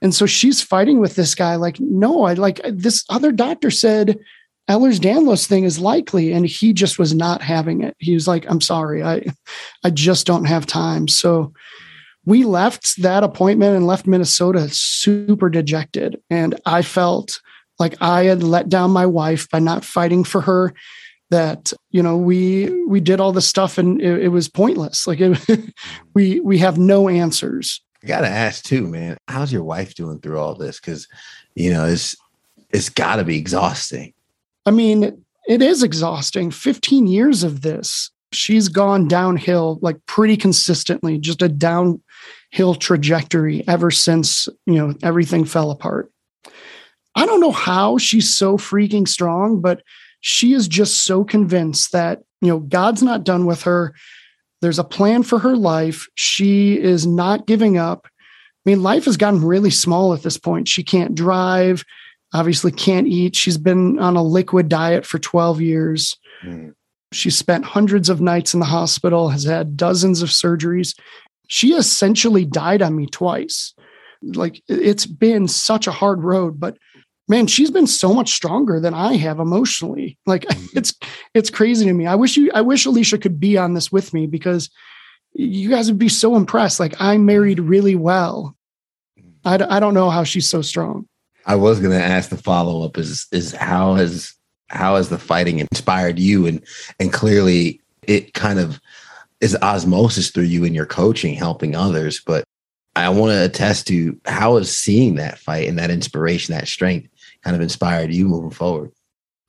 And 0.01 0.13
so 0.13 0.25
she's 0.25 0.61
fighting 0.61 0.99
with 0.99 1.15
this 1.15 1.35
guy, 1.35 1.55
like, 1.55 1.79
no, 1.79 2.23
I 2.23 2.33
like 2.33 2.61
this 2.67 3.03
other 3.09 3.31
doctor 3.31 3.71
said 3.71 4.19
Ehlers 4.69 4.99
Danlos 4.99 5.47
thing 5.47 5.63
is 5.63 5.79
likely. 5.79 6.31
And 6.31 6.45
he 6.45 6.73
just 6.73 6.99
was 6.99 7.13
not 7.15 7.41
having 7.41 7.83
it. 7.83 7.95
He 7.99 8.13
was 8.13 8.27
like, 8.27 8.45
I'm 8.49 8.61
sorry, 8.61 9.03
I 9.03 9.25
I 9.83 9.89
just 9.89 10.27
don't 10.27 10.45
have 10.45 10.65
time. 10.65 11.07
So 11.07 11.53
we 12.25 12.43
left 12.43 13.01
that 13.01 13.23
appointment 13.23 13.75
and 13.75 13.87
left 13.87 14.05
Minnesota 14.05 14.67
super 14.69 15.49
dejected. 15.49 16.21
And 16.29 16.59
I 16.65 16.81
felt 16.81 17.41
like 17.79 17.95
I 18.01 18.25
had 18.25 18.43
let 18.43 18.69
down 18.69 18.91
my 18.91 19.05
wife 19.05 19.49
by 19.49 19.59
not 19.59 19.85
fighting 19.85 20.23
for 20.23 20.41
her 20.41 20.73
that 21.29 21.73
you 21.91 22.01
know 22.01 22.17
we 22.17 22.85
we 22.85 22.99
did 22.99 23.19
all 23.19 23.31
this 23.31 23.47
stuff 23.47 23.77
and 23.77 24.01
it, 24.01 24.23
it 24.23 24.27
was 24.29 24.47
pointless. 24.47 25.07
Like 25.07 25.19
it, 25.21 25.73
we 26.13 26.39
we 26.39 26.57
have 26.59 26.77
no 26.77 27.09
answers. 27.09 27.81
I 28.03 28.07
gotta 28.07 28.27
ask 28.27 28.63
too 28.63 28.87
man 28.87 29.17
how's 29.27 29.51
your 29.51 29.63
wife 29.63 29.95
doing 29.95 30.19
through 30.19 30.39
all 30.39 30.55
this? 30.55 30.79
Because 30.79 31.07
you 31.55 31.71
know 31.71 31.85
it's 31.85 32.15
it's 32.69 32.89
gotta 32.89 33.23
be 33.23 33.37
exhausting. 33.37 34.13
I 34.65 34.71
mean 34.71 35.23
it 35.47 35.61
is 35.61 35.83
exhausting. 35.83 36.51
15 36.51 37.07
years 37.07 37.43
of 37.43 37.61
this 37.61 38.11
she's 38.33 38.67
gone 38.67 39.07
downhill 39.07 39.79
like 39.81 39.97
pretty 40.05 40.35
consistently 40.35 41.17
just 41.17 41.41
a 41.41 41.47
downhill 41.47 42.75
trajectory 42.77 43.65
ever 43.67 43.89
since 43.89 44.49
you 44.65 44.75
know 44.75 44.93
everything 45.03 45.45
fell 45.45 45.71
apart. 45.71 46.11
I 47.15 47.25
don't 47.25 47.41
know 47.41 47.51
how 47.51 47.97
she's 47.97 48.33
so 48.33 48.57
freaking 48.57 49.07
strong 49.07 49.59
but 49.59 49.81
she 50.21 50.53
is 50.53 50.67
just 50.67 51.03
so 51.05 51.23
convinced 51.23 51.91
that, 51.91 52.21
you 52.41 52.49
know, 52.49 52.59
God's 52.59 53.03
not 53.03 53.23
done 53.23 53.45
with 53.45 53.63
her. 53.63 53.93
There's 54.61 54.79
a 54.79 54.83
plan 54.83 55.23
for 55.23 55.39
her 55.39 55.55
life. 55.55 56.07
She 56.15 56.79
is 56.79 57.05
not 57.05 57.47
giving 57.47 57.77
up. 57.77 58.07
I 58.07 58.69
mean, 58.69 58.83
life 58.83 59.05
has 59.05 59.17
gotten 59.17 59.43
really 59.43 59.69
small 59.69 60.13
at 60.13 60.23
this 60.23 60.37
point. 60.37 60.67
She 60.67 60.83
can't 60.83 61.15
drive, 61.15 61.85
obviously 62.33 62.71
can't 62.71 63.07
eat. 63.07 63.35
She's 63.35 63.57
been 63.57 63.99
on 63.99 64.15
a 64.15 64.23
liquid 64.23 64.67
diet 64.67 65.05
for 65.05 65.19
12 65.19 65.61
years. 65.61 66.17
Mm. 66.43 66.73
She 67.13 67.29
spent 67.29 67.63
hundreds 67.63 68.09
of 68.09 68.19
nights 68.19 68.53
in 68.53 68.59
the 68.59 68.65
hospital, 68.65 69.29
has 69.29 69.43
had 69.43 69.77
dozens 69.77 70.21
of 70.21 70.29
surgeries. 70.29 70.97
She 71.47 71.73
essentially 71.73 72.43
died 72.43 72.81
on 72.81 72.95
me 72.95 73.05
twice. 73.05 73.73
Like 74.21 74.61
it's 74.67 75.05
been 75.05 75.47
such 75.47 75.87
a 75.87 75.91
hard 75.91 76.23
road, 76.23 76.59
but 76.59 76.77
man, 77.27 77.47
she's 77.47 77.71
been 77.71 77.87
so 77.87 78.13
much 78.13 78.31
stronger 78.31 78.79
than 78.79 78.93
I 78.93 79.15
have 79.17 79.39
emotionally. 79.39 80.17
Like 80.25 80.41
mm-hmm. 80.45 80.77
it's 80.77 80.93
it's 81.33 81.49
crazy 81.49 81.85
to 81.85 81.93
me. 81.93 82.07
I 82.07 82.15
wish 82.15 82.37
you 82.37 82.51
I 82.53 82.61
wish 82.61 82.85
Alicia 82.85 83.17
could 83.17 83.39
be 83.39 83.57
on 83.57 83.73
this 83.73 83.91
with 83.91 84.13
me 84.13 84.27
because 84.27 84.69
you 85.33 85.69
guys 85.69 85.89
would 85.89 85.99
be 85.99 86.09
so 86.09 86.35
impressed. 86.35 86.79
Like 86.79 86.99
I 86.99 87.17
married 87.17 87.59
really 87.59 87.95
well. 87.95 88.55
I, 89.45 89.55
I 89.55 89.79
don't 89.79 89.93
know 89.93 90.09
how 90.09 90.23
she's 90.23 90.49
so 90.49 90.61
strong. 90.61 91.07
I 91.45 91.55
was 91.55 91.79
going 91.79 91.97
to 91.97 92.03
ask 92.03 92.29
the 92.29 92.37
follow 92.37 92.83
up 92.83 92.97
is 92.97 93.27
is 93.31 93.53
how 93.53 93.95
has 93.95 94.33
how 94.69 94.95
has 94.95 95.09
the 95.09 95.17
fighting 95.17 95.59
inspired 95.59 96.19
you 96.19 96.45
and 96.45 96.63
and 96.99 97.13
clearly 97.13 97.81
it 98.03 98.33
kind 98.33 98.59
of 98.59 98.81
is 99.39 99.55
osmosis 99.61 100.29
through 100.31 100.43
you 100.43 100.65
and 100.65 100.75
your 100.75 100.85
coaching 100.85 101.33
helping 101.33 101.73
others 101.73 102.21
but 102.25 102.43
I 102.97 103.09
want 103.09 103.31
to 103.31 103.45
attest 103.45 103.87
to 103.87 104.19
how 104.25 104.57
is 104.57 104.75
seeing 104.75 105.15
that 105.15 105.37
fight 105.37 105.69
and 105.69 105.77
that 105.77 105.91
inspiration 105.91 106.53
that 106.53 106.67
strength 106.67 107.07
kind 107.47 107.55
of 107.55 107.61
inspired 107.61 108.13
you 108.13 108.27
moving 108.27 108.49
forward? 108.49 108.91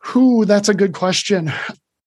Who, 0.04 0.44
that's 0.44 0.68
a 0.68 0.74
good 0.74 0.94
question. 0.94 1.52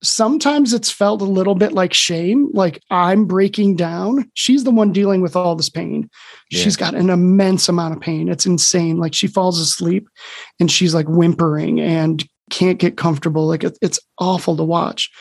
Sometimes 0.01 0.73
it's 0.73 0.89
felt 0.89 1.21
a 1.21 1.25
little 1.25 1.53
bit 1.53 1.73
like 1.73 1.93
shame, 1.93 2.49
like 2.53 2.81
I'm 2.89 3.25
breaking 3.25 3.75
down. 3.75 4.31
She's 4.33 4.63
the 4.63 4.71
one 4.71 4.93
dealing 4.93 5.19
with 5.19 5.35
all 5.35 5.53
this 5.53 5.69
pain. 5.69 6.09
Yeah. 6.49 6.63
She's 6.63 6.77
got 6.77 6.95
an 6.95 7.09
immense 7.09 7.67
amount 7.67 7.93
of 7.93 7.99
pain. 7.99 8.29
It's 8.29 8.45
insane. 8.45 8.99
Like 8.99 9.13
she 9.13 9.27
falls 9.27 9.59
asleep 9.59 10.07
and 10.61 10.71
she's 10.71 10.95
like 10.95 11.09
whimpering 11.09 11.81
and 11.81 12.25
can't 12.49 12.79
get 12.79 12.95
comfortable. 12.95 13.45
Like 13.45 13.65
it's 13.81 13.99
awful 14.17 14.55
to 14.55 14.63
watch. 14.63 15.11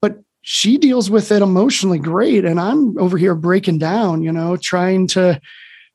But 0.00 0.18
she 0.42 0.78
deals 0.78 1.10
with 1.10 1.32
it 1.32 1.42
emotionally 1.42 1.98
great. 1.98 2.44
And 2.44 2.60
I'm 2.60 2.96
over 2.96 3.18
here 3.18 3.34
breaking 3.34 3.78
down, 3.78 4.22
you 4.22 4.30
know, 4.30 4.56
trying 4.56 5.08
to 5.08 5.40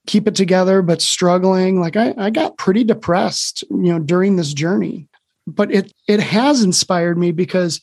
keep 0.06 0.28
it 0.28 0.36
together, 0.36 0.82
but 0.82 1.02
struggling. 1.02 1.80
Like 1.80 1.96
I, 1.96 2.14
I 2.18 2.30
got 2.30 2.58
pretty 2.58 2.84
depressed, 2.84 3.64
you 3.70 3.94
know, 3.94 4.00
during 4.00 4.36
this 4.36 4.54
journey. 4.54 5.08
But 5.48 5.72
it 5.72 5.94
it 6.08 6.20
has 6.20 6.64
inspired 6.64 7.18
me 7.18 7.32
because 7.32 7.82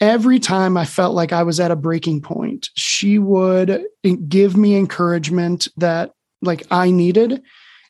every 0.00 0.38
time 0.38 0.76
I 0.76 0.84
felt 0.84 1.14
like 1.14 1.32
I 1.32 1.42
was 1.42 1.60
at 1.60 1.70
a 1.70 1.76
breaking 1.76 2.22
point, 2.22 2.70
she 2.74 3.18
would 3.18 3.84
give 4.28 4.56
me 4.56 4.76
encouragement 4.76 5.68
that 5.76 6.12
like 6.42 6.66
I 6.70 6.90
needed. 6.90 7.42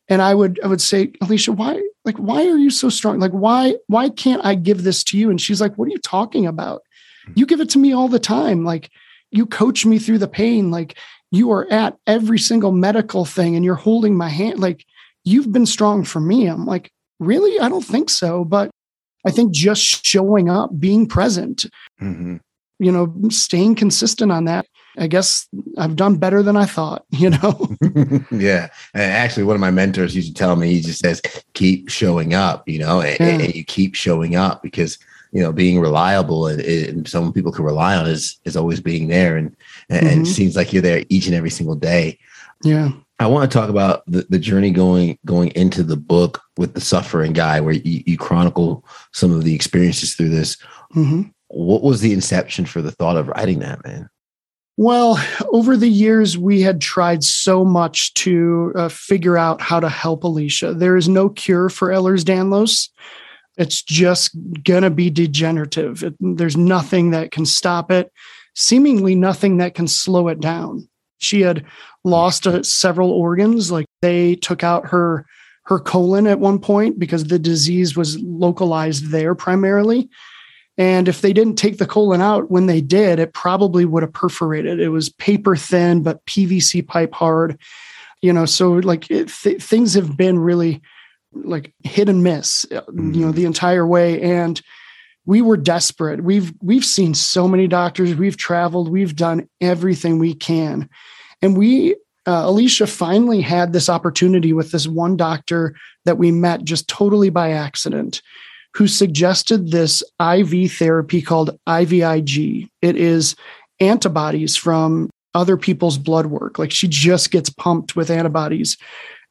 And 0.09 0.23
I 0.23 0.35
would 0.35 0.59
I 0.65 0.67
would 0.67 0.81
say, 0.81 1.13
Alicia, 1.21 1.53
why 1.53 1.83
like 2.05 2.17
why 2.17 2.47
are 2.47 2.57
you 2.57 2.71
so 2.71 2.89
strong? 2.89 3.21
Like 3.21 3.33
why 3.33 3.77
why 3.87 4.09
can't 4.09 4.45
I 4.45 4.55
give 4.55 4.83
this 4.83 5.05
to 5.05 5.19
you? 5.19 5.31
And 5.31 5.41
she's 5.41 5.61
like, 5.61 5.77
what 5.77 5.87
are 5.89 5.93
you 5.93 5.99
talking 5.99 6.47
about? 6.47 6.83
Hmm. 7.27 7.33
You 7.37 7.47
give 7.47 7.61
it 7.61 7.71
to 7.71 7.79
me 7.79 7.93
all 7.93 8.09
the 8.09 8.19
time. 8.19 8.65
Like 8.65 8.91
you 9.31 9.47
coach 9.47 9.87
me 9.87 9.99
through 9.99 10.19
the 10.19 10.29
pain. 10.29 10.71
Like 10.71 10.97
you 11.31 11.51
are 11.53 11.71
at 11.73 11.97
every 12.07 12.39
single 12.39 12.73
medical 12.73 13.25
thing 13.25 13.57
and 13.57 13.65
you're 13.65 13.75
holding 13.75 14.17
my 14.17 14.29
hand. 14.29 14.59
Like 14.59 14.85
you've 15.25 15.53
been 15.53 15.67
strong 15.67 16.05
for 16.05 16.21
me. 16.21 16.47
I'm 16.47 16.67
like 16.67 16.91
really? 17.19 17.61
I 17.61 17.69
don't 17.69 17.85
think 17.85 18.11
so. 18.11 18.45
But 18.45 18.71
i 19.27 19.31
think 19.31 19.53
just 19.53 20.05
showing 20.05 20.49
up 20.49 20.71
being 20.79 21.07
present 21.07 21.67
mm-hmm. 22.01 22.37
you 22.79 22.93
know 22.93 23.13
staying 23.29 23.75
consistent 23.75 24.33
on 24.33 24.45
that 24.45 24.67
i 24.99 25.07
guess 25.07 25.49
i've 25.79 25.97
done 25.97 26.17
better 26.17 26.43
than 26.43 26.57
i 26.57 26.65
thought 26.65 27.05
you 27.11 27.31
know? 27.31 27.77
Yeah. 28.31 28.69
And 28.95 29.13
actually 29.13 29.45
one 29.45 29.57
of 29.57 29.61
my 29.61 29.71
mentors 29.71 30.15
used 30.15 30.29
to 30.29 30.35
tell 30.35 30.57
me 30.57 30.73
he 30.73 30.81
just 30.81 31.01
says 31.01 31.21
keep 31.55 31.89
showing 31.89 32.35
up 32.35 32.69
you 32.69 32.79
know 32.79 33.01
and, 33.01 33.21
yeah. 33.21 33.45
and 33.45 33.55
you 33.55 33.65
keep 33.65 33.95
showing 33.95 34.37
up 34.37 34.63
because 34.63 34.99
you 35.33 35.43
know 35.43 35.53
being 35.53 35.81
reliable 35.81 36.47
and, 36.47 36.61
and 36.61 37.09
some 37.09 37.33
people 37.33 37.53
can 37.53 37.65
rely 37.65 37.97
on 37.97 38.07
is 38.07 38.39
is 38.45 38.57
always 38.57 38.81
being 38.81 39.09
there 39.09 39.37
and 39.37 39.57
and 39.89 40.07
mm-hmm. 40.07 40.23
it 40.23 40.27
seems 40.27 40.57
like 40.57 40.73
you're 40.73 40.83
there 40.83 41.05
each 41.09 41.27
and 41.27 41.35
every 41.35 41.51
single 41.51 41.75
day 41.75 42.19
yeah 42.63 42.91
i 43.19 43.27
want 43.27 43.51
to 43.51 43.59
talk 43.59 43.69
about 43.69 44.05
the, 44.07 44.27
the 44.29 44.39
journey 44.39 44.71
going 44.71 45.19
going 45.25 45.49
into 45.51 45.83
the 45.83 45.97
book 45.97 46.41
with 46.57 46.75
the 46.75 46.81
suffering 46.81 47.33
guy 47.33 47.61
where 47.61 47.75
you, 47.75 48.03
you 48.07 48.17
chronicle 48.17 48.85
some 49.13 49.33
of 49.33 49.45
the 49.45 49.55
experiences 49.55 50.15
through 50.15 50.29
this 50.31 50.57
mm-hmm. 50.95 51.23
what 51.49 51.83
was 51.83 52.01
the 52.01 52.13
inception 52.13 52.67
for 52.67 52.83
the 52.83 52.93
thought 52.93 53.17
of 53.17 53.29
writing 53.29 53.61
that 53.61 53.85
man 53.85 54.09
well, 54.77 55.23
over 55.53 55.77
the 55.77 55.91
years, 55.91 56.39
we 56.39 56.63
had 56.63 56.81
tried 56.81 57.23
so 57.23 57.67
much 57.67 58.15
to 58.15 58.73
uh, 58.75 58.89
figure 58.89 59.37
out 59.37 59.61
how 59.61 59.79
to 59.79 59.91
help 59.91 60.25
Alicia. 60.25 60.73
There 60.73 60.97
is 60.97 61.07
no 61.07 61.29
cure 61.29 61.69
for 61.69 61.89
Ehlers 61.89 62.25
Danlos. 62.25 62.89
It's 63.61 63.83
just 63.83 64.31
going 64.65 64.85
to 64.85 64.91
be 64.91 65.11
degenerative. 65.11 66.03
It, 66.03 66.15
there's 66.19 66.57
nothing 66.57 67.11
that 67.11 67.31
can 67.31 67.45
stop 67.45 67.91
it, 67.91 68.11
seemingly 68.55 69.15
nothing 69.15 69.59
that 69.59 69.75
can 69.75 69.87
slow 69.87 70.29
it 70.29 70.41
down. 70.41 70.89
She 71.19 71.43
had 71.43 71.67
lost 72.03 72.47
uh, 72.47 72.63
several 72.63 73.11
organs, 73.11 73.71
like 73.71 73.85
they 74.01 74.37
took 74.37 74.65
out 74.65 74.89
her 74.89 75.27
her 75.65 75.79
colon 75.79 76.27
at 76.27 76.41
one 76.41 76.59
point 76.59 76.99
because 76.99 77.25
the 77.25 77.39
disease 77.39 77.97
was 77.97 78.19
localized 78.21 79.11
there 79.11 79.35
primarily. 79.35 80.09
And 80.79 81.07
if 81.07 81.21
they 81.21 81.35
didn't 81.35 81.57
take 81.57 81.77
the 81.77 81.87
colon 81.87 82.23
out 82.23 82.51
when 82.51 82.65
they 82.65 82.81
did, 82.81 83.19
it 83.19 83.35
probably 83.35 83.85
would 83.85 84.03
have 84.03 84.15
perforated. 84.15 84.81
It 84.81 84.89
was 84.89 85.11
paper 85.11 85.55
thin, 85.55 86.03
but 86.03 86.25
PVC 86.25 86.85
pipe 86.87 87.13
hard. 87.13 87.61
You 88.23 88.33
know, 88.33 88.47
so 88.47 88.73
like 88.73 89.11
it, 89.11 89.29
th- 89.29 89.63
things 89.63 89.93
have 89.93 90.17
been 90.17 90.39
really 90.39 90.81
like 91.33 91.73
hit 91.83 92.09
and 92.09 92.23
miss 92.23 92.65
mm-hmm. 92.71 93.15
you 93.15 93.21
know 93.21 93.27
mm-hmm. 93.29 93.37
the 93.37 93.45
entire 93.45 93.87
way 93.87 94.21
and 94.21 94.61
we 95.27 95.43
were 95.43 95.57
desperate 95.57 96.25
we've 96.25 96.53
we've 96.63 96.85
seen 96.85 97.15
so 97.15 97.47
many 97.47 97.67
doctors 97.67 98.15
we've 98.15 98.37
traveled 98.37 98.91
we've 98.91 99.17
done 99.17 99.49
everything 99.61 100.19
we 100.19 100.35
can 100.35 100.89
and 101.43 101.57
we 101.57 101.95
uh, 102.27 102.43
alicia 102.45 102.87
finally 102.87 103.41
had 103.41 103.73
this 103.73 103.89
opportunity 103.89 104.53
with 104.53 104.73
this 104.73 104.87
one 104.87 105.17
doctor 105.17 105.75
that 106.05 106.19
we 106.19 106.31
met 106.31 106.65
just 106.65 106.89
totally 106.89 107.31
by 107.31 107.51
accident 107.51 108.23
who 108.75 108.87
suggested 108.87 109.71
this 109.71 110.03
IV 110.21 110.73
therapy 110.73 111.21
called 111.21 111.59
IVIG. 111.67 112.69
It 112.83 112.97
is 112.97 113.35
antibodies 113.81 114.57
from 114.57 115.11
other 115.35 115.57
people's 115.57 115.99
blood 115.99 116.27
work. 116.27 116.59
Like 116.59 116.71
she 116.71 116.89
just 116.89 117.31
gets 117.31 117.51
pumped 117.51 117.97
with 117.97 118.11
antibodies 118.11 118.77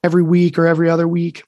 every 0.04 0.24
week 0.24 0.58
or 0.58 0.68
every 0.68 0.90
other 0.90 1.08
week. 1.08 1.44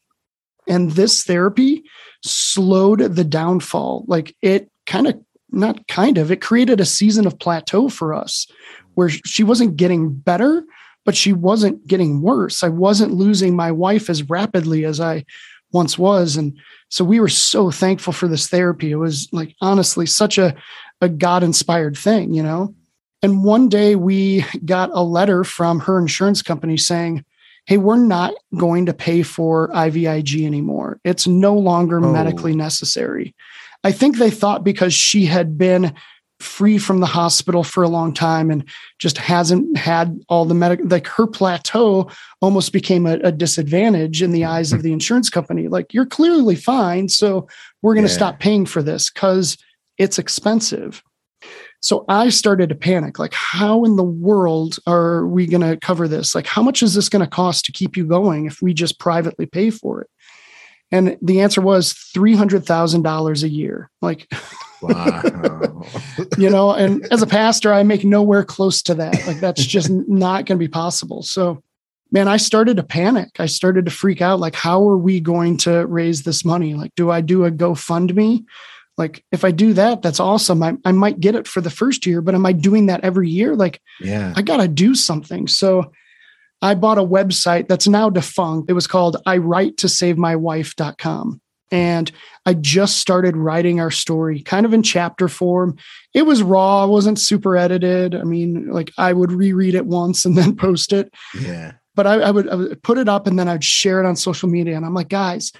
And 0.71 0.91
this 0.91 1.25
therapy 1.25 1.83
slowed 2.23 2.99
the 3.01 3.25
downfall. 3.25 4.05
Like 4.07 4.35
it 4.41 4.71
kind 4.87 5.05
of, 5.05 5.19
not 5.51 5.85
kind 5.89 6.17
of, 6.17 6.31
it 6.31 6.39
created 6.39 6.79
a 6.79 6.85
season 6.85 7.27
of 7.27 7.37
plateau 7.37 7.89
for 7.89 8.13
us 8.13 8.47
where 8.93 9.09
she 9.09 9.43
wasn't 9.43 9.75
getting 9.75 10.13
better, 10.13 10.63
but 11.03 11.15
she 11.15 11.33
wasn't 11.33 11.85
getting 11.87 12.21
worse. 12.21 12.63
I 12.63 12.69
wasn't 12.69 13.13
losing 13.13 13.53
my 13.53 13.69
wife 13.69 14.09
as 14.09 14.29
rapidly 14.29 14.85
as 14.85 15.01
I 15.01 15.25
once 15.73 15.97
was. 15.97 16.37
And 16.37 16.57
so 16.87 17.03
we 17.03 17.19
were 17.19 17.27
so 17.27 17.69
thankful 17.69 18.13
for 18.13 18.29
this 18.29 18.47
therapy. 18.47 18.91
It 18.91 18.95
was 18.95 19.27
like 19.33 19.53
honestly 19.59 20.05
such 20.05 20.37
a, 20.37 20.55
a 21.01 21.09
God 21.09 21.43
inspired 21.43 21.97
thing, 21.97 22.33
you 22.33 22.43
know? 22.43 22.73
And 23.21 23.43
one 23.43 23.67
day 23.67 23.95
we 23.95 24.45
got 24.63 24.89
a 24.93 25.03
letter 25.03 25.43
from 25.43 25.81
her 25.81 25.99
insurance 25.99 26.41
company 26.41 26.77
saying, 26.77 27.25
Hey, 27.65 27.77
we're 27.77 27.97
not 27.97 28.33
going 28.57 28.87
to 28.87 28.93
pay 28.93 29.23
for 29.23 29.69
IVIG 29.69 30.45
anymore. 30.45 30.99
It's 31.03 31.27
no 31.27 31.55
longer 31.55 32.03
oh. 32.03 32.11
medically 32.11 32.55
necessary. 32.55 33.35
I 33.83 33.91
think 33.91 34.17
they 34.17 34.29
thought 34.29 34.63
because 34.63 34.93
she 34.93 35.25
had 35.25 35.57
been 35.57 35.93
free 36.41 36.77
from 36.77 36.99
the 36.99 37.05
hospital 37.05 37.63
for 37.63 37.83
a 37.83 37.89
long 37.89 38.13
time 38.13 38.49
and 38.49 38.65
just 38.99 39.17
hasn't 39.17 39.77
had 39.77 40.19
all 40.27 40.43
the 40.43 40.55
medical 40.55 40.87
like 40.87 41.07
her 41.07 41.27
plateau 41.27 42.09
almost 42.41 42.73
became 42.73 43.05
a, 43.05 43.13
a, 43.19 43.31
disadvantage 43.31 44.23
in 44.23 44.31
the 44.31 44.41
mm-hmm. 44.41 44.51
eyes 44.51 44.73
of 44.73 44.81
the 44.81 44.91
insurance 44.91 45.29
company 45.29 45.67
like 45.67 45.93
you're 45.93 46.05
clearly 46.05 46.55
fine 46.55 47.07
so 47.07 47.47
we're 47.83 47.93
going 47.93 48.05
to 48.05 48.11
yeah. 48.11 48.17
stop 48.17 48.39
paying 48.39 48.65
for 48.65 48.81
this 48.81 49.11
because 49.11 49.55
it's 49.97 50.17
expensive 50.17 51.03
so 51.81 52.05
i 52.07 52.29
started 52.29 52.69
to 52.69 52.75
panic 52.75 53.19
like 53.19 53.33
how 53.33 53.83
in 53.83 53.95
the 53.95 54.03
world 54.03 54.77
are 54.88 55.27
we 55.27 55.45
going 55.45 55.61
to 55.61 55.77
cover 55.77 56.07
this 56.07 56.33
like 56.33 56.47
how 56.47 56.61
much 56.61 56.81
is 56.81 56.93
this 56.93 57.09
going 57.09 57.23
to 57.23 57.29
cost 57.29 57.65
to 57.65 57.71
keep 57.71 57.97
you 57.97 58.05
going 58.05 58.45
if 58.45 58.61
we 58.61 58.73
just 58.73 59.00
privately 59.00 59.45
pay 59.45 59.69
for 59.69 60.01
it 60.01 60.09
and 60.93 61.17
the 61.21 61.39
answer 61.39 61.61
was 61.61 61.93
$300000 61.93 63.43
a 63.43 63.50
year 63.50 63.89
like 64.01 64.27
Wow. 64.81 65.83
you 66.38 66.50
know, 66.50 66.73
and 66.73 67.05
as 67.11 67.21
a 67.21 67.27
pastor, 67.27 67.73
I 67.73 67.83
make 67.83 68.03
nowhere 68.03 68.43
close 68.43 68.81
to 68.83 68.95
that. 68.95 69.25
Like 69.27 69.39
that's 69.39 69.65
just 69.65 69.89
not 69.89 70.45
going 70.45 70.57
to 70.57 70.63
be 70.63 70.67
possible. 70.67 71.21
So, 71.21 71.61
man, 72.11 72.27
I 72.27 72.38
started 72.38 72.77
to 72.77 72.83
panic. 72.83 73.29
I 73.39 73.45
started 73.45 73.85
to 73.85 73.91
freak 73.91 74.21
out. 74.21 74.39
Like, 74.39 74.55
how 74.55 74.88
are 74.89 74.97
we 74.97 75.19
going 75.19 75.57
to 75.57 75.85
raise 75.85 76.23
this 76.23 76.43
money? 76.43 76.73
Like, 76.73 76.93
do 76.95 77.11
I 77.11 77.21
do 77.21 77.45
a 77.45 77.51
GoFundMe? 77.51 78.43
Like, 79.01 79.25
if 79.31 79.43
I 79.43 79.50
do 79.50 79.74
that, 79.74 80.03
that's 80.03 80.20
awesome. 80.20 80.62
I, 80.62 80.74
I 80.86 80.91
might 80.91 81.20
get 81.20 81.34
it 81.34 81.48
for 81.48 81.60
the 81.60 81.72
first 81.72 82.05
year, 82.05 82.22
but 82.22 82.36
am 82.36 82.46
I 82.46 82.53
doing 82.53 82.86
that 82.86 83.03
every 83.03 83.29
year? 83.29 83.55
Like, 83.55 83.81
yeah, 84.00 84.31
I 84.36 84.43
got 84.43 84.58
to 84.58 84.67
do 84.67 84.93
something. 84.93 85.48
So, 85.48 85.91
I 86.62 86.75
bought 86.75 87.00
a 87.00 87.03
website 87.03 87.67
that's 87.67 87.88
now 87.88 88.10
defunct. 88.10 88.70
It 88.70 88.74
was 88.74 88.86
called 88.86 89.17
I 89.25 89.38
write 89.38 89.77
to 89.77 89.89
save 89.89 90.17
my 90.17 90.36
wife.com. 90.36 91.41
And 91.72 92.12
I 92.46 92.53
just 92.53 92.98
started 92.98 93.38
writing 93.38 93.79
our 93.79 93.91
story 93.91 94.41
kind 94.43 94.65
of 94.65 94.74
in 94.74 94.84
chapter 94.84 95.27
form. 95.27 95.77
It 96.13 96.24
was 96.24 96.43
raw, 96.43 96.86
wasn't 96.86 97.17
super 97.17 97.55
edited. 97.55 98.13
I 98.13 98.24
mean, 98.24 98.67
like 98.67 98.91
I 98.98 99.13
would 99.13 99.31
reread 99.31 99.74
it 99.74 99.86
once 99.86 100.25
and 100.25 100.38
then 100.38 100.55
post 100.55 100.93
it. 100.93 101.12
Yeah. 101.39 101.74
But 101.96 102.08
I, 102.08 102.13
I, 102.15 102.31
would, 102.31 102.50
I 102.50 102.55
would 102.55 102.84
put 102.84 102.98
it 102.98 103.10
up 103.10 103.25
and 103.25 103.39
then 103.39 103.48
I'd 103.50 103.63
share 103.63 104.01
it 104.03 104.05
on 104.05 104.15
social 104.15 104.50
media. 104.50 104.75
And 104.75 104.85
I'm 104.85 104.94
like, 104.94 105.09
guys, 105.09 105.51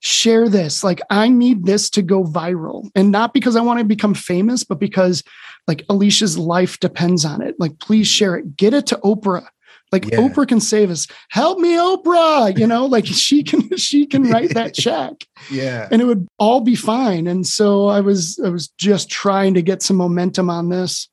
share 0.00 0.48
this. 0.48 0.84
Like, 0.84 1.00
I 1.10 1.28
need 1.28 1.66
this 1.66 1.90
to 1.90 2.02
go 2.02 2.24
viral. 2.24 2.90
And 2.94 3.10
not 3.10 3.34
because 3.34 3.56
I 3.56 3.60
want 3.60 3.78
to 3.80 3.84
become 3.84 4.14
famous, 4.14 4.64
but 4.64 4.78
because 4.78 5.22
like 5.66 5.84
Alicia's 5.88 6.38
life 6.38 6.80
depends 6.80 7.24
on 7.24 7.42
it. 7.42 7.56
Like, 7.58 7.78
please 7.78 8.06
share 8.06 8.36
it. 8.36 8.56
Get 8.56 8.74
it 8.74 8.86
to 8.86 8.96
Oprah 9.04 9.46
like 9.92 10.10
yeah. 10.10 10.18
Oprah 10.18 10.46
can 10.46 10.60
save 10.60 10.90
us. 10.90 11.06
Help 11.30 11.58
me, 11.58 11.76
Oprah. 11.76 12.56
You 12.58 12.66
know, 12.66 12.86
like 12.86 13.06
she 13.06 13.42
can 13.42 13.76
she 13.76 14.06
can 14.06 14.24
write 14.24 14.54
that 14.54 14.74
check. 14.74 15.26
yeah. 15.50 15.88
And 15.90 16.02
it 16.02 16.04
would 16.04 16.26
all 16.38 16.60
be 16.60 16.76
fine. 16.76 17.26
And 17.26 17.46
so 17.46 17.86
I 17.86 18.00
was 18.00 18.38
I 18.44 18.48
was 18.48 18.68
just 18.78 19.10
trying 19.10 19.54
to 19.54 19.62
get 19.62 19.82
some 19.82 19.96
momentum 19.96 20.50
on 20.50 20.68
this. 20.68 21.08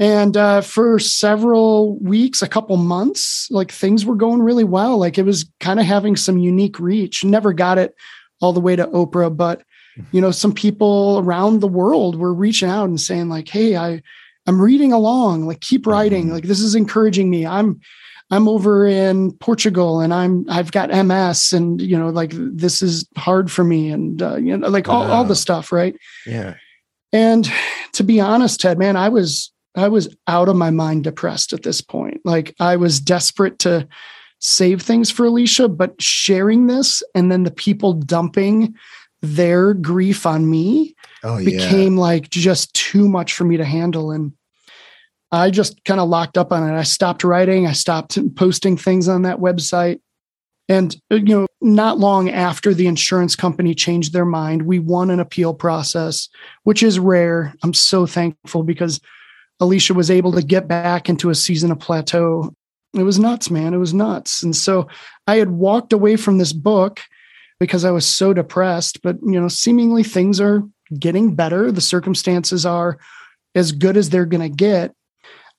And 0.00 0.34
uh, 0.34 0.62
for 0.62 0.98
several 0.98 1.98
weeks, 1.98 2.40
a 2.40 2.48
couple 2.48 2.76
months, 2.78 3.46
like 3.50 3.70
things 3.70 4.06
were 4.06 4.16
going 4.16 4.40
really 4.40 4.64
well. 4.64 4.96
Like 4.96 5.18
it 5.18 5.24
was 5.24 5.44
kind 5.60 5.78
of 5.78 5.84
having 5.84 6.16
some 6.16 6.38
unique 6.38 6.80
reach. 6.80 7.22
Never 7.22 7.52
got 7.52 7.76
it 7.76 7.94
all 8.40 8.54
the 8.54 8.60
way 8.60 8.74
to 8.74 8.86
Oprah, 8.86 9.36
but 9.36 9.62
you 10.12 10.20
know, 10.20 10.30
some 10.30 10.54
people 10.54 11.20
around 11.22 11.60
the 11.60 11.68
world 11.68 12.16
were 12.16 12.32
reaching 12.32 12.70
out 12.70 12.88
and 12.88 12.98
saying, 12.98 13.28
like, 13.28 13.48
hey, 13.48 13.76
I 13.76 14.02
I'm 14.46 14.60
reading 14.60 14.92
along, 14.92 15.46
like 15.46 15.60
keep 15.60 15.86
writing. 15.86 16.24
Mm-hmm. 16.24 16.34
Like 16.34 16.44
this 16.44 16.60
is 16.60 16.74
encouraging 16.74 17.28
me. 17.28 17.44
I'm 17.44 17.78
I'm 18.30 18.48
over 18.48 18.86
in 18.86 19.32
Portugal 19.32 20.00
and 20.00 20.14
I'm 20.14 20.48
I've 20.48 20.72
got 20.72 20.90
MS 20.90 21.52
and 21.52 21.80
you 21.80 21.98
know 21.98 22.08
like 22.08 22.32
this 22.34 22.80
is 22.80 23.06
hard 23.16 23.50
for 23.50 23.64
me 23.64 23.90
and 23.90 24.22
uh, 24.22 24.36
you 24.36 24.56
know 24.56 24.68
like 24.68 24.88
all, 24.88 25.10
all 25.10 25.24
the 25.24 25.36
stuff 25.36 25.72
right 25.72 25.96
yeah 26.26 26.54
and 27.12 27.50
to 27.92 28.04
be 28.04 28.20
honest 28.20 28.60
Ted 28.60 28.78
man 28.78 28.96
I 28.96 29.08
was 29.08 29.52
I 29.76 29.88
was 29.88 30.14
out 30.26 30.48
of 30.48 30.56
my 30.56 30.70
mind 30.70 31.04
depressed 31.04 31.52
at 31.52 31.62
this 31.62 31.80
point 31.80 32.20
like 32.24 32.54
I 32.60 32.76
was 32.76 33.00
desperate 33.00 33.58
to 33.60 33.86
save 34.40 34.82
things 34.82 35.10
for 35.10 35.26
Alicia 35.26 35.68
but 35.68 36.00
sharing 36.00 36.66
this 36.66 37.02
and 37.14 37.30
then 37.30 37.44
the 37.44 37.50
people 37.50 37.92
dumping 37.92 38.74
their 39.22 39.74
grief 39.74 40.26
on 40.26 40.48
me 40.48 40.94
oh, 41.24 41.44
became 41.44 41.94
yeah. 41.94 42.00
like 42.00 42.30
just 42.30 42.72
too 42.74 43.08
much 43.08 43.34
for 43.34 43.44
me 43.44 43.56
to 43.56 43.64
handle 43.64 44.10
and 44.10 44.32
I 45.32 45.50
just 45.50 45.84
kind 45.84 46.00
of 46.00 46.08
locked 46.08 46.36
up 46.36 46.52
on 46.52 46.68
it. 46.68 46.76
I 46.76 46.82
stopped 46.82 47.22
writing, 47.22 47.66
I 47.66 47.72
stopped 47.72 48.18
posting 48.34 48.76
things 48.76 49.08
on 49.08 49.22
that 49.22 49.38
website. 49.38 50.00
And, 50.68 50.96
uh, 51.10 51.16
you 51.16 51.34
know, 51.34 51.46
not 51.60 51.98
long 51.98 52.30
after 52.30 52.72
the 52.72 52.86
insurance 52.86 53.34
company 53.34 53.74
changed 53.74 54.12
their 54.12 54.24
mind, 54.24 54.62
we 54.62 54.78
won 54.78 55.10
an 55.10 55.20
appeal 55.20 55.52
process, 55.52 56.28
which 56.62 56.82
is 56.82 56.98
rare. 56.98 57.54
I'm 57.62 57.74
so 57.74 58.06
thankful 58.06 58.62
because 58.62 59.00
Alicia 59.60 59.94
was 59.94 60.10
able 60.10 60.32
to 60.32 60.42
get 60.42 60.66
back 60.66 61.08
into 61.08 61.30
a 61.30 61.34
season 61.34 61.70
of 61.70 61.78
plateau. 61.78 62.54
It 62.94 63.02
was 63.02 63.18
nuts, 63.18 63.50
man. 63.50 63.74
It 63.74 63.78
was 63.78 63.94
nuts. 63.94 64.42
And 64.42 64.56
so 64.56 64.88
I 65.26 65.36
had 65.36 65.50
walked 65.50 65.92
away 65.92 66.16
from 66.16 66.38
this 66.38 66.52
book 66.52 67.00
because 67.58 67.84
I 67.84 67.90
was 67.90 68.06
so 68.06 68.32
depressed, 68.32 69.02
but, 69.02 69.16
you 69.22 69.38
know, 69.38 69.48
seemingly 69.48 70.02
things 70.02 70.40
are 70.40 70.62
getting 70.98 71.34
better. 71.34 71.70
The 71.70 71.80
circumstances 71.80 72.64
are 72.64 72.98
as 73.54 73.72
good 73.72 73.96
as 73.96 74.10
they're 74.10 74.26
going 74.26 74.50
to 74.50 74.56
get. 74.56 74.94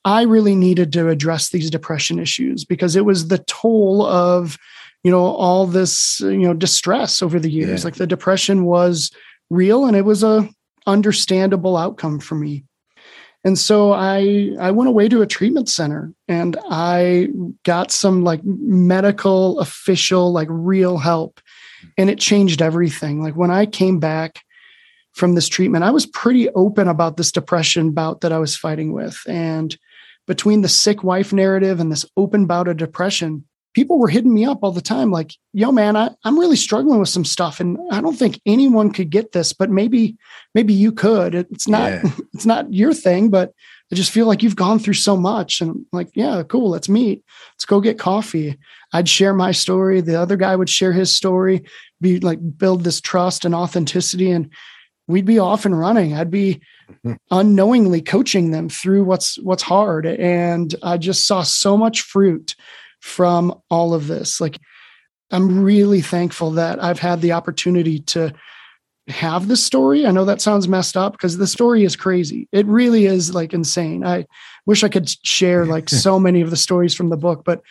I 0.04 0.24
really 0.24 0.56
needed 0.56 0.92
to 0.94 1.10
address 1.10 1.50
these 1.50 1.70
depression 1.70 2.18
issues 2.18 2.66
because 2.66 2.96
it 2.96 3.06
was 3.06 3.28
the 3.28 3.38
toll 3.38 4.04
of, 4.04 4.58
you 5.04 5.12
know, 5.12 5.24
all 5.24 5.68
this, 5.68 6.20
you 6.22 6.40
know, 6.40 6.56
distress 6.56 7.22
over 7.22 7.40
the 7.40 7.52
years. 7.52 7.82
Yeah. 7.82 7.86
Like 7.86 7.96
the 7.96 8.08
depression 8.08 8.66
was 8.66 9.12
real 9.52 9.86
and 9.86 9.96
it 9.96 10.06
was 10.06 10.24
a 10.24 10.50
understandable 10.88 11.78
outcome 11.78 12.20
for 12.20 12.34
me. 12.34 12.66
And 13.44 13.58
so 13.58 13.92
I 13.94 14.52
I 14.60 14.72
went 14.72 14.90
away 14.90 15.10
to 15.10 15.22
a 15.22 15.28
treatment 15.28 15.68
center 15.68 16.14
and 16.28 16.58
I 16.70 17.30
got 17.64 17.92
some 17.92 18.24
like 18.24 18.42
medical 18.44 19.60
official 19.60 20.32
like 20.32 20.48
real 20.50 20.98
help 20.98 21.42
and 21.98 22.10
it 22.10 22.20
changed 22.20 22.62
everything. 22.62 23.22
Like 23.22 23.36
when 23.36 23.52
I 23.52 23.66
came 23.66 24.00
back 24.00 24.44
from 25.14 25.34
this 25.34 25.50
treatment, 25.50 25.84
I 25.84 25.92
was 25.92 26.06
pretty 26.06 26.50
open 26.52 26.88
about 26.88 27.18
this 27.18 27.32
depression 27.32 27.92
bout 27.92 28.22
that 28.22 28.32
I 28.32 28.40
was 28.40 28.56
fighting 28.56 28.94
with 28.94 29.20
and 29.28 29.76
between 30.28 30.62
the 30.62 30.70
sick 30.70 31.04
wife 31.04 31.34
narrative 31.34 31.80
and 31.80 31.92
this 31.92 32.06
open 32.16 32.46
bout 32.46 32.68
of 32.68 32.78
depression, 32.78 33.44
people 33.74 34.00
were 34.00 34.08
hitting 34.08 34.34
me 34.34 34.46
up 34.46 34.60
all 34.62 34.72
the 34.72 34.82
time 34.82 35.12
like, 35.12 35.34
yo, 35.54 35.72
man, 35.72 35.96
I, 35.96 36.12
I'm 36.24 36.40
really 36.40 36.56
struggling 36.56 37.00
with 37.00 37.10
some 37.10 37.26
stuff. 37.26 37.60
And 37.60 37.78
I 37.92 38.02
don't 38.02 38.18
think 38.18 38.40
anyone 38.46 38.92
could 38.92 39.10
get 39.10 39.32
this, 39.32 39.54
but 39.54 39.70
maybe, 39.70 40.18
maybe 40.54 40.74
you 40.74 40.92
could. 40.92 41.36
It's 41.36 41.68
not, 41.68 41.92
yeah. 41.92 42.12
it's 42.34 42.46
not 42.46 42.74
your 42.74 42.94
thing, 42.94 43.30
but 43.30 43.54
I 43.92 43.96
just 43.96 44.12
feel 44.12 44.26
like 44.26 44.44
you've 44.44 44.56
gone 44.56 44.80
through 44.80 44.96
so 44.96 45.18
much. 45.18 45.62
And 45.62 45.72
I'm 45.72 45.86
like, 45.92 46.10
yeah, 46.14 46.44
cool. 46.44 46.70
Let's 46.70 46.90
meet. 46.90 47.24
Let's 47.56 47.66
go 47.66 47.82
get 47.82 48.00
coffee. 48.00 48.58
I'd 48.94 49.10
share 49.10 49.34
my 49.34 49.52
story. 49.52 50.02
The 50.02 50.20
other 50.20 50.38
guy 50.38 50.56
would 50.56 50.70
share 50.70 50.94
his 50.94 51.16
story, 51.16 51.64
be 52.00 52.20
like 52.20 52.40
build 52.58 52.84
this 52.84 53.02
trust 53.02 53.46
and 53.46 53.56
authenticity. 53.56 54.32
And 54.32 54.52
we'd 55.08 55.26
be 55.26 55.40
off 55.40 55.66
and 55.66 55.78
running. 55.78 56.14
I'd 56.14 56.32
be 56.32 56.62
mm-hmm. 56.90 57.14
unknowingly 57.32 58.02
coaching 58.02 58.52
them 58.52 58.70
through 58.70 59.04
what's 59.04 59.38
what's 59.40 59.64
hard 59.64 60.06
and 60.06 60.76
i 60.84 60.98
just 60.98 61.26
saw 61.26 61.42
so 61.42 61.78
much 61.78 62.02
fruit 62.02 62.56
from 63.02 63.54
all 63.70 63.94
of 63.94 64.08
this 64.08 64.40
like 64.40 64.58
i'm 65.32 65.64
really 65.64 66.02
thankful 66.02 66.52
that 66.52 66.82
i've 66.84 67.00
had 67.00 67.22
the 67.22 67.32
opportunity 67.32 68.00
to 68.00 68.34
have 69.08 69.48
this 69.48 69.64
story 69.64 70.06
i 70.06 70.12
know 70.12 70.26
that 70.26 70.42
sounds 70.42 70.68
messed 70.68 70.96
up 70.96 71.14
because 71.14 71.38
the 71.38 71.48
story 71.48 71.84
is 71.84 71.96
crazy 71.96 72.48
it 72.52 72.66
really 72.68 73.06
is 73.06 73.34
like 73.34 73.54
insane 73.54 74.06
i 74.06 74.26
wish 74.66 74.84
i 74.84 74.90
could 74.90 75.10
share 75.26 75.66
like 75.66 75.90
so 75.90 76.20
many 76.20 76.42
of 76.42 76.50
the 76.50 76.58
stories 76.58 76.94
from 76.94 77.10
the 77.10 77.18
book 77.18 77.44
but 77.44 77.62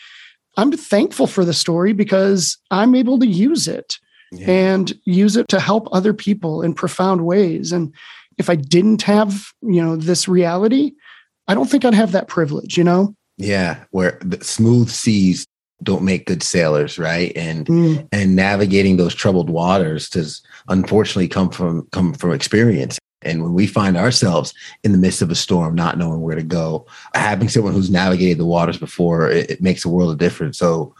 i'm 0.57 0.73
thankful 0.73 1.27
for 1.27 1.45
the 1.45 1.55
story 1.55 1.93
because 1.93 2.59
i'm 2.71 2.95
able 2.95 3.19
to 3.19 3.27
use 3.27 3.69
it 3.69 3.99
yeah. 4.33 4.51
and 4.51 4.93
use 5.05 5.37
it 5.37 5.49
to 5.49 5.61
help 5.61 5.89
other 5.93 6.13
people 6.13 6.63
in 6.63 6.75
profound 6.75 7.25
ways. 7.25 7.73
And 7.73 7.95
if 8.39 8.49
I 8.49 8.55
didn't 8.55 9.03
have, 9.03 9.53
you 9.63 9.83
know, 9.83 9.97
this 9.97 10.29
reality, 10.29 10.93
I 11.49 11.55
don't 11.55 11.69
think 11.69 11.85
I'd 11.85 11.95
have 11.95 12.13
that 12.13 12.29
privilege, 12.29 12.79
you 12.79 12.85
know? 12.85 13.15
Yeah, 13.41 13.85
where 13.91 14.19
the 14.23 14.45
smooth 14.45 14.91
seas 14.91 15.47
don't 15.83 16.05
make 16.05 16.27
good 16.27 16.43
sailors, 16.43 16.99
right? 16.99 17.33
And 17.35 17.67
mm. 17.67 18.07
and 18.13 18.37
navigating 18.37 18.99
those 18.99 19.15
troubled 19.15 19.49
waters 19.49 20.11
does 20.11 20.43
unfortunately 20.69 21.29
come 21.29 21.49
from 21.49 21.89
come 21.91 22.13
from 22.13 22.33
experience. 22.33 22.99
And 23.23 23.43
when 23.43 23.55
we 23.55 23.67
find 23.67 23.97
ourselves 23.97 24.53
in 24.83 24.93
the 24.93 24.99
midst 24.99 25.23
of 25.23 25.31
a 25.31 25.35
storm, 25.35 25.75
not 25.75 25.99
knowing 25.99 26.21
where 26.21 26.37
to 26.37 26.43
go, 26.43 26.87
having 27.15 27.49
someone 27.49 27.73
who's 27.73 27.91
navigated 27.91 28.39
the 28.39 28.47
waters 28.47 28.79
before, 28.79 29.31
it, 29.31 29.51
it 29.51 29.63
makes 29.63 29.85
a 29.85 29.91
world 29.91 30.11
of 30.11 30.19
difference. 30.19 30.59
So 30.59 30.95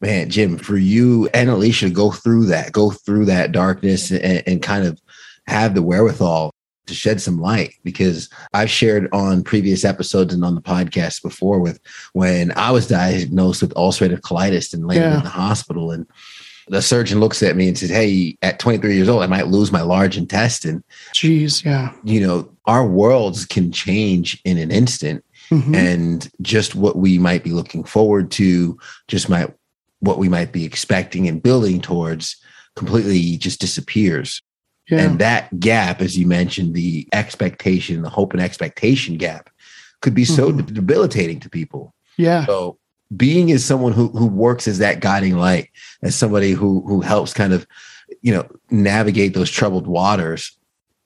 man, 0.00 0.28
Jim, 0.28 0.58
for 0.58 0.76
you 0.76 1.28
and 1.32 1.48
Alicia, 1.48 1.86
to 1.86 1.94
go 1.94 2.10
through 2.10 2.46
that, 2.46 2.72
go 2.72 2.90
through 2.90 3.26
that 3.26 3.52
darkness 3.52 4.10
and, 4.10 4.42
and 4.46 4.62
kind 4.62 4.84
of 4.84 5.00
have 5.46 5.74
the 5.74 5.82
wherewithal 5.82 6.50
to 6.86 6.94
shed 6.94 7.20
some 7.20 7.40
light 7.40 7.74
because 7.82 8.28
I've 8.54 8.70
shared 8.70 9.08
on 9.12 9.42
previous 9.42 9.84
episodes 9.84 10.32
and 10.32 10.44
on 10.44 10.54
the 10.54 10.62
podcast 10.62 11.22
before 11.22 11.60
with 11.60 11.80
when 12.12 12.52
I 12.56 12.70
was 12.70 12.86
diagnosed 12.86 13.62
with 13.62 13.74
ulcerative 13.74 14.20
colitis 14.20 14.72
and 14.72 14.86
landed 14.86 15.04
yeah. 15.04 15.18
in 15.18 15.24
the 15.24 15.28
hospital 15.28 15.90
and 15.90 16.06
the 16.68 16.82
surgeon 16.82 17.20
looks 17.20 17.42
at 17.42 17.56
me 17.56 17.68
and 17.68 17.78
says, 17.78 17.90
Hey, 17.90 18.36
at 18.42 18.58
23 18.58 18.96
years 18.96 19.08
old, 19.08 19.22
I 19.22 19.26
might 19.26 19.46
lose 19.46 19.70
my 19.70 19.82
large 19.82 20.16
intestine. 20.16 20.82
Jeez, 21.14 21.64
yeah. 21.64 21.92
You 22.02 22.26
know, 22.26 22.50
our 22.66 22.84
worlds 22.84 23.44
can 23.44 23.70
change 23.70 24.40
in 24.44 24.58
an 24.58 24.70
instant. 24.70 25.24
Mm-hmm. 25.50 25.74
And 25.76 26.28
just 26.42 26.74
what 26.74 26.96
we 26.96 27.18
might 27.18 27.44
be 27.44 27.50
looking 27.50 27.84
forward 27.84 28.32
to, 28.32 28.76
just 29.06 29.28
might 29.28 29.48
what 30.00 30.18
we 30.18 30.28
might 30.28 30.52
be 30.52 30.64
expecting 30.64 31.28
and 31.28 31.42
building 31.42 31.80
towards 31.80 32.36
completely 32.74 33.36
just 33.36 33.60
disappears. 33.60 34.42
Yeah. 34.88 35.00
And 35.00 35.18
that 35.18 35.58
gap, 35.58 36.00
as 36.00 36.16
you 36.16 36.26
mentioned, 36.26 36.74
the 36.74 37.08
expectation, 37.12 38.02
the 38.02 38.08
hope 38.08 38.32
and 38.32 38.40
expectation 38.40 39.16
gap 39.16 39.50
could 40.00 40.14
be 40.14 40.24
so 40.24 40.52
mm-hmm. 40.52 40.74
debilitating 40.74 41.40
to 41.40 41.50
people. 41.50 41.92
Yeah. 42.16 42.46
So 42.46 42.78
being 43.16 43.50
as 43.52 43.64
someone 43.64 43.92
who 43.92 44.08
who 44.08 44.26
works 44.26 44.68
as 44.68 44.78
that 44.78 45.00
guiding 45.00 45.36
light, 45.36 45.70
as 46.02 46.14
somebody 46.14 46.52
who 46.52 46.82
who 46.86 47.00
helps 47.00 47.32
kind 47.32 47.52
of, 47.52 47.66
you 48.22 48.32
know, 48.32 48.48
navigate 48.70 49.34
those 49.34 49.50
troubled 49.50 49.86
waters, 49.86 50.56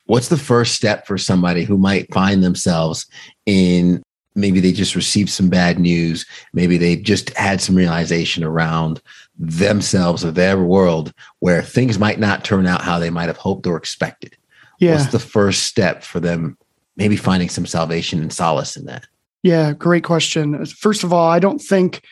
what's 0.07 0.29
the 0.29 0.37
first 0.37 0.75
step 0.75 1.07
for 1.07 1.17
somebody 1.17 1.65
who 1.65 1.79
might 1.79 2.13
find 2.13 2.43
themselves 2.43 3.07
in 3.47 4.03
maybe 4.35 4.61
they 4.61 4.73
just 4.73 4.95
received 4.95 5.31
some 5.31 5.49
bad 5.49 5.79
news. 5.79 6.25
Maybe 6.53 6.79
they 6.79 6.97
just 6.97 7.31
had 7.37 7.61
some 7.61 7.75
realization 7.75 8.45
around 8.45 9.01
themselves 9.39 10.25
or 10.25 10.31
their 10.31 10.59
world 10.63 11.13
where 11.41 11.63
things 11.63 11.99
might 11.99 12.21
not 12.21 12.45
turn 12.45 12.67
out 12.67 12.83
how 12.83 12.99
they 12.99 13.11
might 13.11 13.29
have 13.29 13.37
hoped 13.37 13.67
or 13.67 13.77
expected. 13.77 14.37
Yeah. 14.79 14.95
what's 14.95 15.13
the 15.13 15.19
first 15.19 15.65
step 15.65 16.03
for 16.03 16.21
them 16.21 16.57
maybe 16.97 17.17
finding 17.17 17.51
some 17.51 17.67
salvation 17.67 18.21
and 18.21 18.33
solace 18.33 18.77
in 18.77 18.87
that? 18.87 19.07
Yeah 19.43 19.73
great 19.73 20.05
question. 20.05 20.65
First 20.67 21.05
of 21.05 21.13
all 21.13 21.29
i 21.29 21.39
don't 21.39 21.61
think 21.61 22.03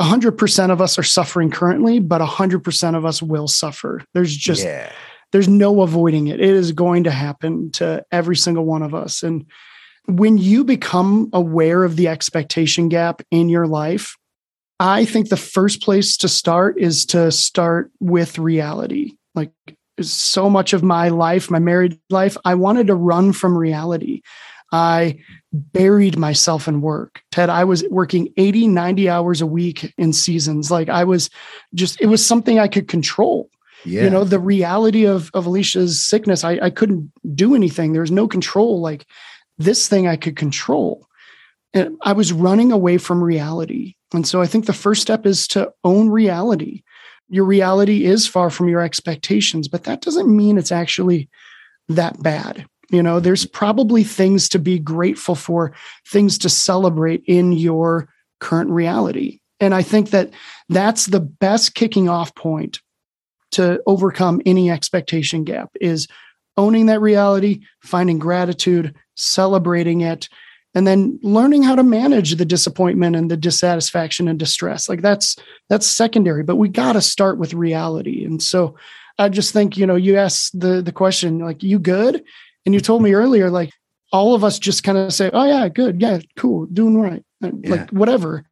100% 0.00 0.70
of 0.70 0.80
us 0.80 0.98
are 0.98 1.02
suffering 1.02 1.50
currently 1.50 1.98
but 1.98 2.20
100% 2.20 2.96
of 2.96 3.04
us 3.04 3.22
will 3.22 3.48
suffer. 3.48 4.02
There's 4.12 4.36
just 4.36 4.64
yeah. 4.64 4.90
there's 5.32 5.48
no 5.48 5.82
avoiding 5.82 6.28
it. 6.28 6.40
It 6.40 6.50
is 6.50 6.72
going 6.72 7.04
to 7.04 7.10
happen 7.10 7.70
to 7.72 8.04
every 8.10 8.36
single 8.36 8.64
one 8.64 8.82
of 8.82 8.94
us. 8.94 9.22
And 9.22 9.46
when 10.18 10.38
you 10.38 10.64
become 10.64 11.28
aware 11.32 11.84
of 11.84 11.96
the 11.96 12.08
expectation 12.08 12.88
gap 12.88 13.22
in 13.30 13.48
your 13.48 13.66
life, 13.66 14.16
I 14.78 15.04
think 15.04 15.28
the 15.28 15.36
first 15.36 15.82
place 15.82 16.16
to 16.18 16.28
start 16.28 16.78
is 16.78 17.04
to 17.06 17.30
start 17.30 17.90
with 18.00 18.38
reality. 18.38 19.12
Like 19.34 19.52
so 20.00 20.48
much 20.48 20.72
of 20.72 20.82
my 20.82 21.08
life, 21.08 21.50
my 21.50 21.58
married 21.58 22.00
life, 22.08 22.36
I 22.44 22.54
wanted 22.54 22.86
to 22.86 22.94
run 22.94 23.32
from 23.32 23.56
reality. 23.56 24.22
I 24.72 25.18
buried 25.52 26.16
myself 26.16 26.68
in 26.68 26.80
work. 26.80 27.22
Ted, 27.30 27.50
I 27.50 27.64
was 27.64 27.84
working 27.90 28.32
80, 28.36 28.68
90 28.68 29.08
hours 29.08 29.40
a 29.40 29.46
week 29.46 29.92
in 29.98 30.12
seasons. 30.12 30.70
Like 30.70 30.88
I 30.88 31.04
was 31.04 31.28
just, 31.74 32.00
it 32.00 32.06
was 32.06 32.24
something 32.24 32.58
I 32.58 32.68
could 32.68 32.88
control. 32.88 33.50
Yeah. 33.84 34.04
You 34.04 34.10
know, 34.10 34.24
the 34.24 34.38
reality 34.38 35.06
of, 35.06 35.30
of 35.34 35.46
Alicia's 35.46 36.02
sickness, 36.06 36.44
I, 36.44 36.52
I 36.62 36.70
couldn't 36.70 37.10
do 37.34 37.54
anything. 37.54 37.92
There 37.92 38.02
was 38.02 38.10
no 38.10 38.28
control. 38.28 38.80
Like 38.80 39.06
this 39.60 39.88
thing 39.88 40.08
I 40.08 40.16
could 40.16 40.36
control. 40.36 41.06
And 41.72 41.98
I 42.02 42.14
was 42.14 42.32
running 42.32 42.72
away 42.72 42.98
from 42.98 43.22
reality. 43.22 43.94
And 44.12 44.26
so 44.26 44.42
I 44.42 44.46
think 44.46 44.66
the 44.66 44.72
first 44.72 45.02
step 45.02 45.26
is 45.26 45.46
to 45.48 45.72
own 45.84 46.08
reality. 46.08 46.82
Your 47.28 47.44
reality 47.44 48.04
is 48.04 48.26
far 48.26 48.50
from 48.50 48.68
your 48.68 48.80
expectations, 48.80 49.68
but 49.68 49.84
that 49.84 50.00
doesn't 50.00 50.34
mean 50.34 50.58
it's 50.58 50.72
actually 50.72 51.28
that 51.88 52.20
bad. 52.22 52.66
You 52.90 53.02
know, 53.02 53.20
there's 53.20 53.46
probably 53.46 54.02
things 54.02 54.48
to 54.48 54.58
be 54.58 54.80
grateful 54.80 55.36
for, 55.36 55.72
things 56.08 56.38
to 56.38 56.48
celebrate 56.48 57.22
in 57.26 57.52
your 57.52 58.08
current 58.40 58.70
reality. 58.70 59.38
And 59.60 59.74
I 59.74 59.82
think 59.82 60.10
that 60.10 60.30
that's 60.68 61.06
the 61.06 61.20
best 61.20 61.74
kicking 61.74 62.08
off 62.08 62.34
point 62.34 62.80
to 63.52 63.80
overcome 63.86 64.40
any 64.46 64.70
expectation 64.70 65.44
gap 65.44 65.70
is 65.80 66.08
owning 66.56 66.86
that 66.86 67.00
reality, 67.00 67.60
finding 67.80 68.18
gratitude, 68.18 68.94
celebrating 69.20 70.00
it, 70.00 70.28
and 70.74 70.86
then 70.86 71.18
learning 71.22 71.62
how 71.62 71.74
to 71.74 71.82
manage 71.82 72.36
the 72.36 72.44
disappointment 72.44 73.16
and 73.16 73.30
the 73.30 73.36
dissatisfaction 73.36 74.28
and 74.28 74.38
distress. 74.38 74.88
Like 74.88 75.02
that's 75.02 75.36
that's 75.68 75.86
secondary, 75.86 76.42
but 76.42 76.56
we 76.56 76.68
got 76.68 76.92
to 76.92 77.00
start 77.00 77.38
with 77.38 77.54
reality. 77.54 78.24
And 78.24 78.42
so 78.42 78.76
I 79.18 79.28
just 79.28 79.52
think, 79.52 79.76
you 79.76 79.86
know, 79.86 79.96
you 79.96 80.16
asked 80.16 80.58
the 80.58 80.80
the 80.82 80.92
question 80.92 81.40
like 81.40 81.62
you 81.62 81.78
good? 81.78 82.22
And 82.66 82.74
you 82.74 82.80
told 82.80 83.02
me 83.02 83.14
earlier 83.14 83.50
like 83.50 83.70
all 84.12 84.34
of 84.34 84.44
us 84.44 84.58
just 84.58 84.82
kind 84.82 84.98
of 84.98 85.12
say, 85.12 85.30
"Oh 85.32 85.44
yeah, 85.44 85.68
good. 85.68 86.00
Yeah, 86.00 86.20
cool. 86.36 86.66
Doing 86.66 87.00
right." 87.00 87.24
Uh, 87.42 87.50
yeah. 87.62 87.70
Like 87.70 87.90
whatever. 87.90 88.44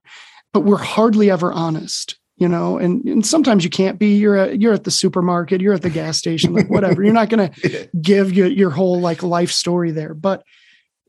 But 0.52 0.60
we're 0.60 0.76
hardly 0.76 1.30
ever 1.30 1.52
honest 1.52 2.18
you 2.38 2.48
know 2.48 2.78
and, 2.78 3.04
and 3.04 3.26
sometimes 3.26 3.64
you 3.64 3.70
can't 3.70 3.98
be 3.98 4.16
you're 4.16 4.36
at, 4.36 4.60
you're 4.60 4.72
at 4.72 4.84
the 4.84 4.90
supermarket 4.90 5.60
you're 5.60 5.74
at 5.74 5.82
the 5.82 5.90
gas 5.90 6.16
station 6.16 6.54
like 6.54 6.70
whatever 6.70 7.02
you're 7.02 7.12
not 7.12 7.28
going 7.28 7.50
to 7.52 7.88
give 8.00 8.32
your, 8.32 8.46
your 8.46 8.70
whole 8.70 9.00
like 9.00 9.22
life 9.22 9.50
story 9.50 9.90
there 9.90 10.14
but 10.14 10.42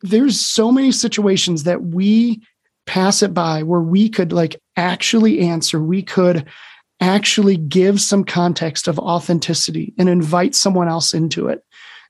there's 0.02 0.40
so 0.40 0.72
many 0.72 0.92
situations 0.92 1.64
that 1.64 1.84
we 1.84 2.42
pass 2.86 3.22
it 3.22 3.34
by 3.34 3.64
where 3.64 3.82
we 3.82 4.10
could 4.10 4.32
like 4.32 4.60
actually 4.76 5.40
answer 5.40 5.82
we 5.82 6.02
could 6.02 6.48
actually 7.02 7.56
give 7.56 8.02
some 8.02 8.24
context 8.24 8.88
of 8.88 9.00
authenticity 9.00 9.94
and 9.98 10.10
invite 10.10 10.56
someone 10.56 10.88
else 10.88 11.14
into 11.14 11.48
it 11.48 11.64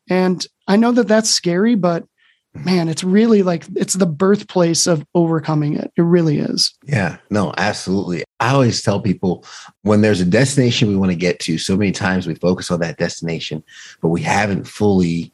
and 0.09 0.47
i 0.67 0.75
know 0.75 0.91
that 0.91 1.07
that's 1.07 1.29
scary 1.29 1.75
but 1.75 2.05
man, 2.53 2.89
it's 2.89 3.03
really 3.03 3.43
like 3.43 3.65
it's 3.75 3.93
the 3.93 4.05
birthplace 4.05 4.87
of 4.87 5.05
overcoming 5.13 5.75
it. 5.75 5.91
It 5.97 6.01
really 6.01 6.39
is. 6.39 6.73
Yeah, 6.83 7.17
no, 7.29 7.53
absolutely. 7.57 8.23
I 8.39 8.51
always 8.51 8.81
tell 8.81 8.99
people 9.01 9.45
when 9.83 10.01
there's 10.01 10.21
a 10.21 10.25
destination 10.25 10.89
we 10.89 10.95
want 10.95 11.11
to 11.11 11.17
get 11.17 11.39
to, 11.41 11.57
so 11.57 11.77
many 11.77 11.91
times 11.91 12.27
we 12.27 12.35
focus 12.35 12.71
on 12.71 12.79
that 12.79 12.97
destination, 12.97 13.63
but 14.01 14.09
we 14.09 14.21
haven't 14.21 14.67
fully 14.67 15.31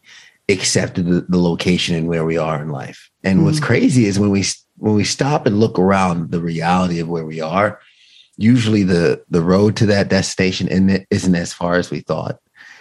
accepted 0.50 1.06
the, 1.06 1.22
the 1.28 1.42
location 1.42 1.96
and 1.96 2.08
where 2.08 2.26
we 2.26 2.38
are 2.38 2.62
in 2.62 2.70
life. 2.70 3.10
And 3.24 3.40
mm. 3.40 3.44
what's 3.46 3.60
crazy 3.60 4.06
is 4.06 4.20
when 4.20 4.30
we 4.30 4.44
when 4.78 4.94
we 4.94 5.04
stop 5.04 5.46
and 5.46 5.60
look 5.60 5.80
around 5.80 6.32
the 6.32 6.42
reality 6.42 7.00
of 7.00 7.08
where 7.08 7.26
we 7.26 7.42
are, 7.42 7.80
usually 8.38 8.84
the 8.84 9.24
the 9.30 9.42
road 9.42 9.76
to 9.78 9.86
that 9.88 10.10
destination 10.10 10.68
isn't 11.10 11.36
as 11.36 11.54
far 11.54 11.76
as 11.76 11.90
we 11.90 12.02
thought. 12.02 12.38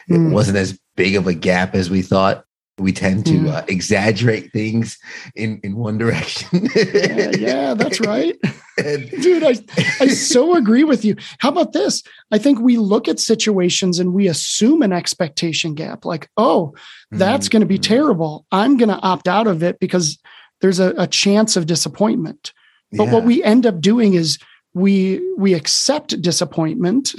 It 0.09 0.15
mm. 0.15 0.33
wasn't 0.33 0.59
as 0.59 0.79
big 0.97 1.17
of 1.17 1.27
a 1.27 1.35
gap 1.35 1.75
as 1.75 1.91
we 1.91 2.03
thought 2.03 2.45
we 2.79 2.93
tend 2.93 3.25
to 3.27 3.33
mm. 3.33 3.53
uh, 3.53 3.65
exaggerate 3.69 4.53
things 4.53 4.99
in 5.37 5.61
in 5.63 5.77
one 5.77 5.97
direction 5.99 6.69
yeah, 6.75 7.31
yeah, 7.39 7.75
that's 7.75 8.01
right 8.01 8.37
and, 8.79 9.09
dude 9.11 9.45
I, 9.45 9.55
I 10.01 10.09
so 10.09 10.57
agree 10.57 10.85
with 10.85 11.05
you 11.05 11.17
how 11.39 11.51
about 11.51 11.73
this 11.73 12.03
i 12.33 12.39
think 12.39 12.59
we 12.61 12.77
look 12.77 13.07
at 13.07 13.21
situations 13.21 13.99
and 13.99 14.13
we 14.13 14.27
assume 14.27 14.83
an 14.83 14.93
expectation 14.93 15.75
gap 15.75 16.05
like 16.05 16.29
oh 16.37 16.75
that's 17.11 17.47
mm-hmm. 17.47 17.53
going 17.53 17.61
to 17.61 17.67
be 17.67 17.79
terrible 17.79 18.47
i'm 18.51 18.77
going 18.77 18.89
to 18.89 19.01
opt 19.01 19.29
out 19.29 19.47
of 19.47 19.63
it 19.63 19.79
because 19.79 20.19
there's 20.61 20.81
a, 20.81 20.95
a 20.99 21.07
chance 21.07 21.57
of 21.57 21.67
disappointment 21.67 22.53
but 22.93 23.05
yeah. 23.05 23.13
what 23.13 23.25
we 23.25 23.43
end 23.43 23.67
up 23.67 23.81
doing 23.81 24.15
is 24.15 24.39
we 24.73 25.23
we 25.39 25.55
accept 25.55 26.21
disappointment 26.21 27.15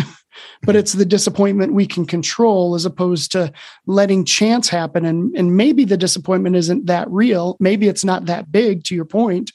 but 0.63 0.76
it's 0.76 0.93
the 0.93 1.06
disappointment 1.06 1.74
we 1.74 1.86
can 1.86 2.06
control 2.06 2.76
as 2.76 2.86
opposed 2.86 3.32
to 3.32 3.52
letting 3.86 4.26
chance 4.26 4.69
happen. 4.69 5.06
And 5.06 5.36
and 5.36 5.58
maybe 5.58 5.86
the 5.86 5.98
disappointment 5.98 6.56
isn't 6.56 6.86
that 6.86 7.10
real. 7.10 7.58
Maybe 7.60 7.88
it's 7.88 8.06
not 8.06 8.26
that 8.26 8.52
big 8.52 8.84
to 8.86 8.95
your 8.95 9.06
point. 9.06 9.52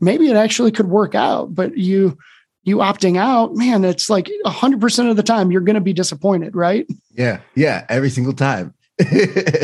Maybe 0.00 0.28
it 0.28 0.36
actually 0.36 0.72
could 0.72 0.88
work 0.88 1.14
out 1.14 1.54
but 1.54 1.76
you 1.76 2.18
you 2.64 2.78
opting 2.78 3.16
out 3.16 3.54
man 3.54 3.84
it's 3.84 4.08
like 4.08 4.30
100% 4.46 5.10
of 5.10 5.16
the 5.16 5.22
time 5.22 5.50
you're 5.50 5.60
going 5.60 5.74
to 5.74 5.80
be 5.80 5.92
disappointed 5.92 6.54
right? 6.56 6.86
Yeah. 7.12 7.40
Yeah. 7.54 7.84
Every 7.88 8.10
single 8.10 8.34
time. 8.34 8.74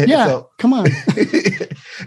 Yeah. 0.06 0.26
So, 0.26 0.50
come 0.58 0.72
on. 0.72 0.86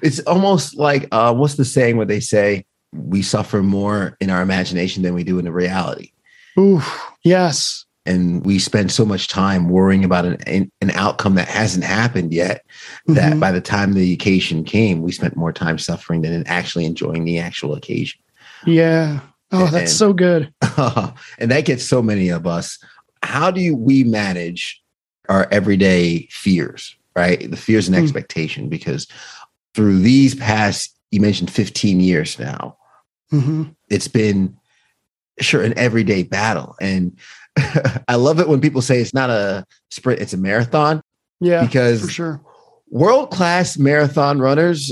It's 0.02 0.20
almost 0.22 0.76
like 0.76 1.08
uh, 1.12 1.34
what's 1.36 1.56
the 1.56 1.64
saying 1.64 1.98
where 1.98 2.06
they 2.06 2.20
say 2.20 2.66
we 2.92 3.22
suffer 3.22 3.62
more 3.62 4.18
in 4.20 4.32
our 4.32 4.42
imagination 4.42 5.04
than 5.04 5.14
we 5.14 5.24
do 5.24 5.38
in 5.38 5.46
the 5.46 5.52
reality? 5.52 6.12
Ooh, 6.58 6.82
yes 7.24 7.83
and 8.06 8.46
we 8.46 8.60
spend 8.60 8.92
so 8.92 9.06
much 9.06 9.28
time 9.28 9.70
worrying 9.70 10.04
about 10.04 10.26
an, 10.26 10.72
an 10.82 10.92
outcome 10.92 11.36
that 11.36 11.48
hasn't 11.48 11.86
happened 11.86 12.34
yet 12.34 12.66
that 13.08 13.32
mm-hmm. 13.32 13.40
by 13.40 13.52
the 13.52 13.62
time 13.62 13.94
the 13.94 14.14
occasion 14.14 14.64
came 14.64 15.02
we 15.02 15.12
spent 15.12 15.36
more 15.36 15.54
time 15.54 15.78
suffering 15.78 16.22
than 16.22 16.46
actually 16.48 16.86
enjoying 16.86 17.26
the 17.26 17.40
actual 17.40 17.74
occasion 17.74 18.20
yeah 18.66 19.20
oh 19.52 19.68
that's 19.68 19.76
and, 19.76 19.90
so 19.90 20.14
good 20.14 20.54
and 21.38 21.52
that 21.52 21.66
gets 21.66 21.84
so 21.84 22.02
many 22.02 22.30
of 22.30 22.46
us 22.46 22.80
how 23.22 23.50
do 23.50 23.76
we 23.76 24.04
manage 24.04 24.82
our 25.30 25.48
everyday 25.52 26.28
fears 26.30 26.96
right 27.16 27.50
the 27.50 27.58
fears 27.58 27.88
and 27.88 27.96
mm. 27.96 28.02
expectation 28.02 28.70
because 28.70 29.08
through 29.74 30.00
these 30.00 30.36
past 30.36 30.98
you 31.12 31.22
mentioned 31.22 31.52
15 31.52 32.00
years 32.00 32.38
now 32.40 32.78
mm-hmm. 33.32 33.64
it's 33.90 34.08
been 34.08 34.58
sure 35.40 35.64
an 35.64 35.78
everyday 35.78 36.24
battle 36.24 36.76
and 36.80 37.18
I 38.08 38.16
love 38.16 38.40
it 38.40 38.48
when 38.48 38.62
people 38.62 38.82
say 38.82 39.00
it's 39.00 39.14
not 39.14 39.30
a 39.30 39.66
sprint, 39.90 40.22
it's 40.22 40.34
a 40.34 40.38
marathon. 40.38 41.02
Yeah. 41.40 41.66
Because 41.66 42.02
for 42.02 42.10
sure. 42.10 42.42
World 42.90 43.32
class 43.32 43.78
marathon 43.78 44.40
runners 44.40 44.92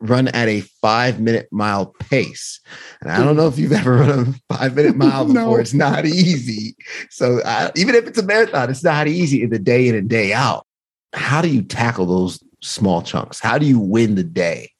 run 0.00 0.28
at 0.28 0.48
a 0.48 0.60
five 0.60 1.20
minute 1.20 1.48
mile 1.50 1.86
pace. 1.86 2.60
And 3.00 3.10
I 3.10 3.22
don't 3.22 3.36
know 3.36 3.48
if 3.48 3.58
you've 3.58 3.72
ever 3.72 3.96
run 3.96 4.36
a 4.48 4.54
five 4.54 4.76
minute 4.76 4.96
mile 4.96 5.24
before. 5.24 5.42
no. 5.42 5.56
It's 5.56 5.74
not 5.74 6.04
easy. 6.04 6.76
So 7.10 7.40
I, 7.44 7.70
even 7.76 7.94
if 7.94 8.06
it's 8.06 8.18
a 8.18 8.22
marathon, 8.22 8.70
it's 8.70 8.84
not 8.84 9.08
easy 9.08 9.42
in 9.42 9.50
the 9.50 9.58
day 9.58 9.88
in 9.88 9.94
and 9.94 10.08
day 10.08 10.32
out. 10.32 10.66
How 11.12 11.40
do 11.40 11.48
you 11.48 11.62
tackle 11.62 12.06
those 12.06 12.42
small 12.62 13.02
chunks? 13.02 13.40
How 13.40 13.58
do 13.58 13.66
you 13.66 13.78
win 13.78 14.16
the 14.16 14.24
day? 14.24 14.70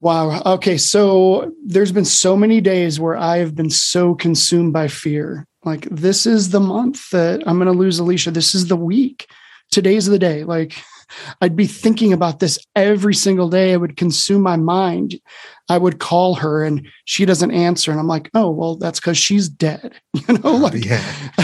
Wow. 0.00 0.42
Okay. 0.44 0.76
So 0.78 1.52
there's 1.64 1.92
been 1.92 2.04
so 2.04 2.36
many 2.36 2.60
days 2.60 3.00
where 3.00 3.16
I 3.16 3.38
have 3.38 3.54
been 3.54 3.70
so 3.70 4.14
consumed 4.14 4.72
by 4.72 4.88
fear 4.88 5.46
like 5.64 5.88
this 5.90 6.26
is 6.26 6.50
the 6.50 6.60
month 6.60 7.10
that 7.10 7.42
I'm 7.46 7.58
going 7.58 7.72
to 7.72 7.78
lose 7.78 7.98
Alicia. 7.98 8.30
This 8.30 8.54
is 8.54 8.68
the 8.68 8.76
week. 8.76 9.28
Today's 9.70 10.06
the 10.06 10.18
day. 10.18 10.44
Like 10.44 10.74
I'd 11.40 11.56
be 11.56 11.66
thinking 11.66 12.12
about 12.12 12.40
this 12.40 12.58
every 12.74 13.14
single 13.14 13.48
day. 13.48 13.72
It 13.72 13.80
would 13.80 13.96
consume 13.96 14.42
my 14.42 14.56
mind. 14.56 15.20
I 15.68 15.78
would 15.78 15.98
call 15.98 16.34
her 16.36 16.64
and 16.64 16.86
she 17.04 17.24
doesn't 17.24 17.50
answer. 17.50 17.90
And 17.90 18.00
I'm 18.00 18.06
like, 18.06 18.30
oh, 18.34 18.50
well, 18.50 18.76
that's 18.76 19.00
because 19.00 19.18
she's 19.18 19.48
dead. 19.48 19.94
You 20.28 20.38
know, 20.38 20.52
like 20.56 20.84
yeah. 20.84 21.02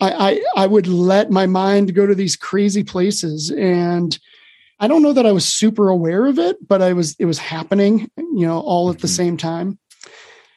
I, 0.00 0.12
I 0.30 0.42
I 0.56 0.66
would 0.66 0.86
let 0.86 1.30
my 1.30 1.46
mind 1.46 1.94
go 1.94 2.06
to 2.06 2.14
these 2.14 2.36
crazy 2.36 2.84
places. 2.84 3.50
And 3.50 4.18
I 4.80 4.86
don't 4.86 5.02
know 5.02 5.12
that 5.12 5.26
I 5.26 5.32
was 5.32 5.44
super 5.44 5.88
aware 5.88 6.26
of 6.26 6.38
it, 6.38 6.56
but 6.66 6.80
I 6.80 6.92
was 6.92 7.16
it 7.18 7.24
was 7.24 7.38
happening, 7.38 8.10
you 8.16 8.46
know, 8.46 8.60
all 8.60 8.90
at 8.90 9.00
the 9.00 9.08
mm-hmm. 9.08 9.14
same 9.14 9.36
time. 9.36 9.78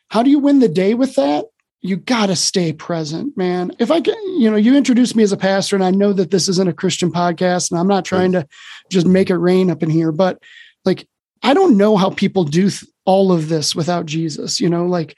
How 0.10 0.23
do 0.23 0.30
you 0.30 0.39
win 0.39 0.60
the 0.60 0.69
day 0.69 0.93
with 0.93 1.15
that? 1.15 1.45
You 1.82 1.98
got 1.98 2.28
to 2.28 2.36
stay 2.36 2.72
present, 2.74 3.36
man. 3.36 3.72
If 3.80 3.89
I 3.89 4.02
can, 4.02 4.15
you 4.39 4.50
know, 4.50 4.58
you 4.58 4.76
introduced 4.76 5.15
me 5.15 5.24
as 5.24 5.32
a 5.32 5.38
pastor, 5.38 5.76
and 5.76 5.84
I 5.84 5.91
know 5.91 6.13
that 6.13 6.30
this 6.30 6.48
isn't 6.48 6.70
a 6.70 6.74
Christian 6.74 7.12
podcast, 7.12 7.72
and 7.72 7.80
I'm 7.80 7.88
not 7.88 8.06
trying 8.06 8.32
to 8.34 8.48
just 8.91 9.08
make 9.08 9.30
it 9.30 9.38
rain 9.38 9.72
up 9.72 9.82
in 9.82 9.89
here, 9.89 10.12
but 10.12 10.41
like, 10.86 11.08
I 11.41 11.54
don't 11.56 11.78
know 11.78 11.98
how 11.98 12.12
people 12.12 12.44
do 12.44 12.70
th- 12.70 12.86
all 13.06 13.32
of 13.32 13.50
this 13.50 13.76
without 13.76 14.06
Jesus, 14.06 14.60
you 14.60 14.70
know, 14.70 14.86
like 14.86 15.15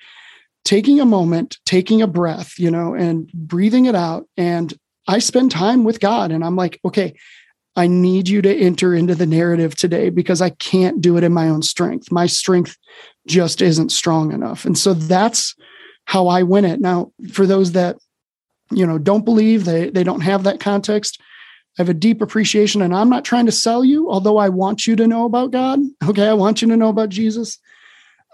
taking 0.64 1.02
a 1.02 1.06
moment, 1.06 1.58
taking 1.66 2.02
a 2.02 2.08
breath, 2.08 2.58
you 2.58 2.72
know, 2.72 2.94
and 2.94 3.30
breathing 3.34 3.86
it 3.86 3.96
out. 3.96 4.26
And 4.38 4.74
I 5.06 5.20
spend 5.20 5.52
time 5.52 5.84
with 5.84 6.00
God, 6.00 6.32
and 6.32 6.46
I'm 6.46 6.56
like, 6.56 6.80
okay, 6.86 7.14
I 7.76 7.88
need 7.88 8.30
you 8.30 8.42
to 8.42 8.56
enter 8.56 8.94
into 8.96 9.16
the 9.16 9.26
narrative 9.26 9.76
today 9.76 10.10
because 10.10 10.42
I 10.42 10.52
can't 10.52 11.02
do 11.02 11.18
it 11.18 11.24
in 11.26 11.34
my 11.34 11.50
own 11.50 11.62
strength. 11.62 12.12
My 12.12 12.28
strength 12.28 12.78
just 13.28 13.62
isn't 13.62 13.92
strong 13.92 14.32
enough. 14.32 14.64
And 14.64 14.78
so 14.78 14.94
that's, 14.94 15.56
how 16.06 16.28
I 16.28 16.44
win 16.44 16.66
it. 16.66 16.80
Now, 16.80 17.12
for 17.32 17.46
those 17.46 17.74
that 17.74 17.98
you 18.72 18.86
know 18.86 18.98
don't 18.98 19.26
believe 19.26 19.66
they 19.66 19.90
they 19.90 20.04
don't 20.04 20.22
have 20.22 20.44
that 20.44 20.60
context, 20.60 21.20
I 21.78 21.82
have 21.82 21.90
a 21.90 21.94
deep 21.94 22.22
appreciation, 22.22 22.82
and 22.82 22.94
I'm 22.94 23.10
not 23.10 23.26
trying 23.26 23.46
to 23.46 23.52
sell 23.52 23.84
you, 23.84 24.10
although 24.10 24.38
I 24.38 24.50
want 24.50 24.86
you 24.86 24.96
to 24.96 25.08
know 25.08 25.26
about 25.26 25.52
God. 25.52 25.80
Okay, 26.08 26.28
I 26.28 26.34
want 26.34 26.62
you 26.62 26.68
to 26.68 26.78
know 26.78 26.90
about 26.90 27.10
Jesus. 27.10 27.58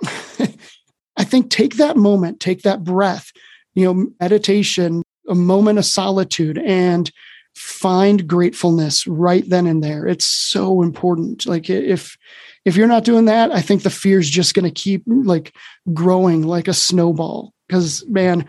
I 0.04 1.24
think 1.24 1.50
take 1.50 1.76
that 1.76 1.98
moment, 1.98 2.40
take 2.40 2.62
that 2.62 2.84
breath, 2.84 3.32
you 3.74 3.86
know, 3.86 4.08
meditation, 4.22 5.04
a 5.28 5.36
moment 5.36 5.78
of 5.78 5.86
solitude, 5.86 6.58
and 6.58 7.12
find 7.56 8.28
gratefulness 8.28 9.06
right 9.06 9.48
then 9.48 9.68
and 9.68 9.84
there. 9.84 10.08
It's 10.08 10.26
so 10.26 10.82
important. 10.82 11.46
Like 11.46 11.70
if 11.70 12.18
if 12.66 12.76
you're 12.76 12.88
not 12.88 13.04
doing 13.04 13.26
that, 13.26 13.52
I 13.52 13.62
think 13.62 13.84
the 13.84 13.90
fear 13.90 14.20
is 14.20 14.30
just 14.30 14.54
going 14.54 14.66
to 14.66 14.82
keep 14.82 15.04
like 15.08 15.54
growing 15.94 16.44
like 16.44 16.68
a 16.68 16.74
snowball 16.74 17.54
because 17.70 18.06
man 18.10 18.46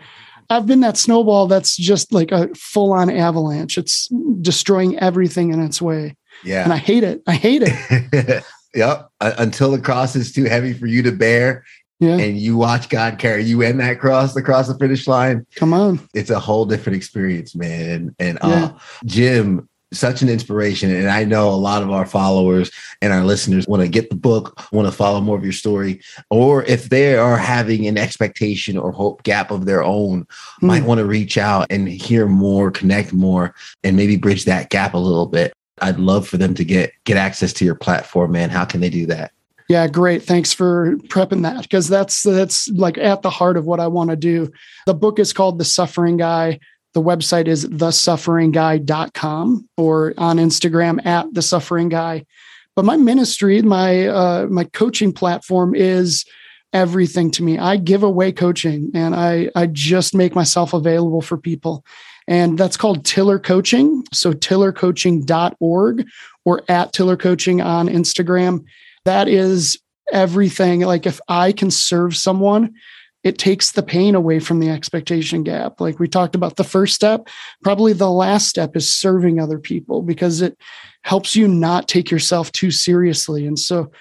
i've 0.49 0.65
been 0.65 0.81
that 0.81 0.97
snowball 0.97 1.47
that's 1.47 1.77
just 1.77 2.11
like 2.11 2.31
a 2.31 2.53
full-on 2.55 3.09
avalanche 3.09 3.77
it's 3.77 4.09
destroying 4.41 4.99
everything 4.99 5.53
in 5.53 5.61
its 5.61 5.81
way 5.81 6.17
yeah 6.43 6.63
and 6.63 6.73
i 6.73 6.77
hate 6.77 7.03
it 7.03 7.21
i 7.27 7.33
hate 7.33 7.61
it 7.63 8.43
yep 8.73 9.09
until 9.21 9.71
the 9.71 9.79
cross 9.79 10.15
is 10.15 10.33
too 10.33 10.43
heavy 10.43 10.73
for 10.73 10.87
you 10.87 11.01
to 11.01 11.11
bear 11.11 11.63
yeah. 12.01 12.17
and 12.17 12.37
you 12.37 12.57
watch 12.57 12.89
God 12.89 13.19
carry 13.19 13.43
you 13.43 13.61
in 13.61 13.77
that 13.77 13.99
cross 13.99 14.35
across 14.35 14.67
the 14.67 14.75
finish 14.75 15.07
line. 15.07 15.45
Come 15.55 15.71
on. 15.71 15.99
It's 16.15 16.31
a 16.31 16.39
whole 16.39 16.65
different 16.65 16.95
experience, 16.95 17.55
man. 17.55 18.15
And 18.17 18.39
uh 18.41 18.73
Jim, 19.05 19.69
such 19.93 20.21
an 20.21 20.29
inspiration. 20.29 20.93
And 20.93 21.09
I 21.09 21.23
know 21.23 21.49
a 21.49 21.55
lot 21.55 21.83
of 21.83 21.91
our 21.91 22.05
followers 22.05 22.71
and 23.01 23.11
our 23.11 23.23
listeners 23.23 23.67
want 23.67 23.81
to 23.81 23.89
get 23.89 24.09
the 24.09 24.15
book, 24.15 24.71
want 24.71 24.87
to 24.87 24.91
follow 24.91 25.21
more 25.21 25.37
of 25.37 25.43
your 25.43 25.53
story, 25.53 26.01
or 26.29 26.63
if 26.63 26.89
they 26.89 27.15
are 27.15 27.37
having 27.37 27.87
an 27.87 27.97
expectation 27.97 28.77
or 28.77 28.91
hope 28.91 29.23
gap 29.23 29.51
of 29.51 29.65
their 29.65 29.83
own, 29.83 30.23
mm. 30.23 30.27
might 30.61 30.83
want 30.83 30.99
to 30.99 31.05
reach 31.05 31.37
out 31.37 31.67
and 31.69 31.87
hear 31.87 32.27
more, 32.27 32.71
connect 32.71 33.13
more, 33.13 33.53
and 33.83 33.97
maybe 33.97 34.15
bridge 34.15 34.45
that 34.45 34.69
gap 34.69 34.93
a 34.93 34.97
little 34.97 35.27
bit. 35.27 35.53
I'd 35.81 35.99
love 35.99 36.27
for 36.27 36.37
them 36.37 36.53
to 36.55 36.63
get 36.63 36.93
get 37.05 37.17
access 37.17 37.51
to 37.53 37.65
your 37.65 37.75
platform, 37.75 38.31
man. 38.31 38.49
How 38.49 38.65
can 38.65 38.81
they 38.81 38.89
do 38.89 39.07
that? 39.07 39.31
Yeah, 39.67 39.87
great. 39.87 40.21
Thanks 40.21 40.53
for 40.53 40.97
prepping 41.07 41.43
that 41.43 41.61
because 41.63 41.87
that's 41.87 42.23
that's 42.23 42.67
like 42.69 42.97
at 42.97 43.21
the 43.21 43.29
heart 43.29 43.57
of 43.57 43.65
what 43.65 43.79
I 43.79 43.87
want 43.87 44.09
to 44.09 44.15
do. 44.15 44.51
The 44.85 44.93
book 44.93 45.17
is 45.17 45.33
called 45.33 45.57
The 45.57 45.65
Suffering 45.65 46.17
Guy 46.17 46.59
the 46.93 47.01
website 47.01 47.47
is 47.47 47.65
thesufferingguy.com 47.65 49.69
or 49.77 50.13
on 50.17 50.37
Instagram 50.37 51.05
at 51.05 51.33
the 51.33 51.41
suffering 51.41 51.89
guy. 51.89 52.25
But 52.75 52.85
my 52.85 52.97
ministry, 52.97 53.61
my 53.61 54.07
uh, 54.07 54.47
my 54.49 54.65
coaching 54.65 55.13
platform 55.13 55.75
is 55.75 56.25
everything 56.73 57.31
to 57.31 57.43
me. 57.43 57.57
I 57.57 57.77
give 57.77 58.03
away 58.03 58.31
coaching 58.31 58.91
and 58.93 59.15
I 59.15 59.49
I 59.55 59.67
just 59.67 60.15
make 60.15 60.35
myself 60.35 60.73
available 60.73 61.21
for 61.21 61.37
people. 61.37 61.85
And 62.27 62.57
that's 62.57 62.77
called 62.77 63.03
Tiller 63.03 63.39
Coaching. 63.39 64.03
So 64.13 64.31
tillercoaching.org 64.31 66.07
or 66.45 66.61
at 66.69 66.93
Tiller 66.93 67.17
Coaching 67.17 67.61
on 67.61 67.89
Instagram. 67.89 68.63
That 69.05 69.27
is 69.27 69.77
everything. 70.13 70.81
Like 70.81 71.05
if 71.05 71.19
I 71.27 71.51
can 71.51 71.71
serve 71.71 72.15
someone 72.15 72.73
it 73.23 73.37
takes 73.37 73.71
the 73.71 73.83
pain 73.83 74.15
away 74.15 74.39
from 74.39 74.59
the 74.59 74.69
expectation 74.69 75.43
gap. 75.43 75.79
Like 75.79 75.99
we 75.99 76.07
talked 76.07 76.35
about 76.35 76.55
the 76.55 76.63
first 76.63 76.95
step, 76.95 77.27
probably 77.63 77.93
the 77.93 78.09
last 78.09 78.47
step 78.47 78.75
is 78.75 78.91
serving 78.91 79.39
other 79.39 79.59
people 79.59 80.01
because 80.01 80.41
it 80.41 80.57
helps 81.03 81.35
you 81.35 81.47
not 81.47 81.87
take 81.87 82.09
yourself 82.09 82.51
too 82.51 82.71
seriously. 82.71 83.45
And 83.45 83.59
so 83.59 83.91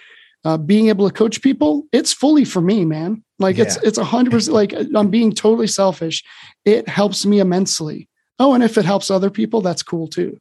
uh, 0.45 0.57
being 0.57 0.89
able 0.89 1.07
to 1.09 1.15
coach 1.15 1.43
people, 1.43 1.87
it's 1.93 2.13
fully 2.13 2.45
for 2.45 2.63
me, 2.63 2.85
man. 2.85 3.23
Like 3.39 3.57
yeah. 3.57 3.65
it's 3.65 3.77
it's 3.79 3.99
a 3.99 4.05
hundred 4.05 4.33
percent 4.33 4.55
like 4.55 4.73
I'm 4.95 5.11
being 5.11 5.33
totally 5.33 5.67
selfish. 5.67 6.23
It 6.65 6.89
helps 6.89 7.27
me 7.27 7.41
immensely. 7.41 8.09
Oh, 8.39 8.55
and 8.55 8.63
if 8.63 8.79
it 8.79 8.87
helps 8.87 9.11
other 9.11 9.31
people, 9.31 9.61
that's 9.61 9.83
cool 9.83 10.09
too. 10.09 10.39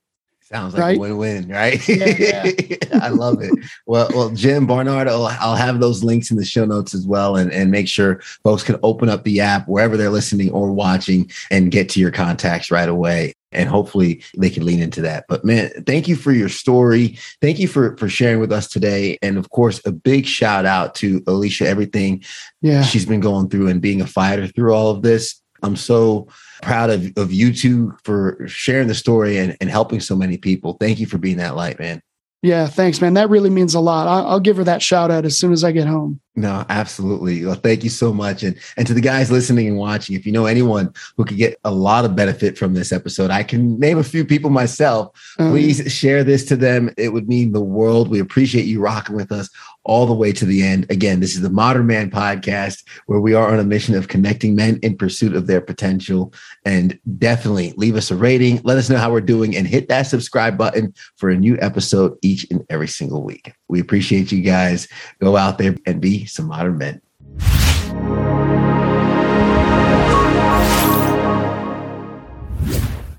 Sounds 0.52 0.74
like 0.74 0.82
right? 0.82 0.98
a 0.98 1.00
win-win, 1.00 1.48
right? 1.48 1.88
Yeah, 1.88 2.50
yeah. 2.58 2.76
I 3.02 3.10
love 3.10 3.40
it. 3.40 3.52
Well, 3.86 4.10
well, 4.16 4.32
Jim 4.32 4.66
Barnard, 4.66 5.08
I'll, 5.08 5.28
I'll, 5.28 5.56
have 5.56 5.80
those 5.80 6.04
links 6.04 6.32
in 6.32 6.38
the 6.38 6.46
show 6.46 6.66
notes 6.66 6.96
as 6.96 7.06
well, 7.06 7.36
and, 7.36 7.52
and 7.52 7.70
make 7.70 7.88
sure 7.88 8.20
folks 8.44 8.64
can 8.64 8.78
open 8.82 9.10
up 9.10 9.24
the 9.24 9.42
app 9.42 9.68
wherever 9.68 9.96
they're 9.96 10.10
listening 10.10 10.50
or 10.50 10.72
watching 10.72 11.30
and 11.52 11.70
get 11.70 11.88
to 11.90 12.00
your 12.00 12.10
contacts 12.10 12.72
right 12.72 12.90
away. 12.90 13.34
And 13.52 13.70
hopefully 13.70 14.24
they 14.38 14.50
can 14.50 14.66
lean 14.66 14.80
into 14.80 15.02
that. 15.02 15.26
But 15.30 15.46
man, 15.46 15.70
thank 15.86 16.08
you 16.08 16.16
for 16.16 16.32
your 16.32 16.50
story. 16.50 17.20
Thank 17.42 17.60
you 17.60 17.68
for 17.68 17.96
for 17.98 18.10
sharing 18.10 18.40
with 18.40 18.52
us 18.52 18.68
today. 18.68 19.20
And 19.22 19.38
of 19.38 19.52
course, 19.52 19.82
a 19.86 19.92
big 19.92 20.26
shout 20.26 20.66
out 20.66 20.96
to 20.96 21.22
Alicia, 21.28 21.68
everything 21.68 22.24
yeah. 22.62 22.84
she's 22.84 23.06
been 23.06 23.20
going 23.20 23.50
through 23.50 23.68
and 23.68 23.82
being 23.82 24.02
a 24.02 24.08
fighter 24.08 24.48
through 24.48 24.74
all 24.74 24.90
of 24.90 25.04
this. 25.04 25.42
I'm 25.64 25.76
so 25.76 26.28
proud 26.62 26.90
of, 26.90 27.12
of 27.18 27.32
you 27.32 27.54
two 27.54 27.98
for 28.04 28.48
sharing 28.48 28.88
the 28.88 28.96
story 28.96 29.38
and, 29.38 29.56
and 29.62 29.70
helping 29.70 30.00
so 30.00 30.16
many 30.16 30.38
people. 30.38 30.74
Thank 30.80 31.00
you 31.00 31.06
for 31.06 31.18
being 31.18 31.38
that 31.38 31.56
light, 31.56 31.80
man. 31.80 32.02
Yeah, 32.42 32.68
thanks, 32.68 33.02
man. 33.02 33.16
That 33.16 33.30
really 33.30 33.50
means 33.50 33.74
a 33.74 33.82
lot. 33.82 34.08
I'll, 34.08 34.26
I'll, 34.28 34.40
give 34.40 34.56
her 34.56 34.64
that 34.64 34.82
shout 34.82 35.12
out 35.12 35.26
as 35.26 35.38
soon 35.38 35.52
as 35.52 35.66
I 35.66 35.74
get 35.74 35.88
home. 35.88 36.22
No, 36.38 36.66
absolutely. 36.70 37.46
Well, 37.46 37.56
thank 37.56 37.84
you 37.84 37.90
so 37.90 38.14
much. 38.14 38.44
And 38.44 38.56
and 38.78 38.88
to 38.88 38.94
the 38.94 39.02
guys 39.02 39.30
listening 39.30 39.68
and 39.68 39.78
watching, 39.78 40.16
if 40.16 40.26
you 40.26 40.32
know 40.32 40.46
anyone 40.46 40.94
who 41.18 41.26
could 41.26 41.36
get 41.36 41.60
a 41.66 41.72
lot 41.72 42.06
of 42.06 42.16
benefit 42.16 42.58
from 42.58 42.74
this 42.74 42.94
episode, 42.94 43.30
I 43.30 43.44
can 43.44 43.78
name 43.78 43.98
a 43.98 44.06
few 44.06 44.24
people 44.24 44.52
myself. 44.52 45.10
Um, 45.38 45.52
Please 45.52 45.92
share 45.92 46.24
this 46.24 46.46
to 46.46 46.56
them. 46.56 46.94
It 46.96 47.10
would 47.10 47.28
mean 47.28 47.52
the 47.52 47.60
world. 47.60 48.10
We 48.10 48.20
appreciate 48.20 48.66
you 48.66 48.80
rocking 48.80 49.18
with 49.18 49.34
us 49.34 49.50
all 49.90 50.06
the 50.06 50.14
way 50.14 50.32
to 50.32 50.46
the 50.46 50.62
end. 50.62 50.86
Again, 50.92 51.20
this 51.20 51.34
is 51.34 51.42
the 51.42 51.50
Modern 51.50 51.88
Man 51.88 52.12
podcast 52.12 52.84
where 53.08 53.20
we 53.20 53.34
are 53.34 53.52
on 53.52 53.60
a 53.60 53.64
mission 53.64 53.96
of 53.96 54.08
connecting 54.08 54.56
men 54.56 54.80
in 54.84 54.96
pursuit 54.96 55.36
of 55.36 55.48
their 55.48 55.62
potential. 55.62 56.32
And 56.64 57.00
definitely 57.18 57.74
leave 57.76 57.96
us 57.96 58.12
a 58.12 58.16
rating, 58.16 58.62
let 58.64 58.78
us 58.78 58.88
know 58.88 58.98
how 58.98 59.12
we're 59.12 59.22
doing, 59.22 59.58
and 59.58 59.68
hit 59.68 59.88
that 59.90 60.04
subscribe 60.04 60.60
button 60.60 60.94
for 61.18 61.32
a 61.32 61.36
new 61.36 61.58
episode 61.60 62.20
each 62.22 62.46
and 62.52 62.64
every 62.70 62.88
single 62.88 63.24
week. 63.24 63.52
We 63.68 63.80
appreciate 63.80 64.32
you 64.32 64.44
guys. 64.44 64.88
Go 65.20 65.36
out 65.36 65.58
there 65.58 65.76
and 65.88 66.00
be 66.00 66.26
some 66.26 66.46
modern 66.46 66.78
men. 66.78 67.02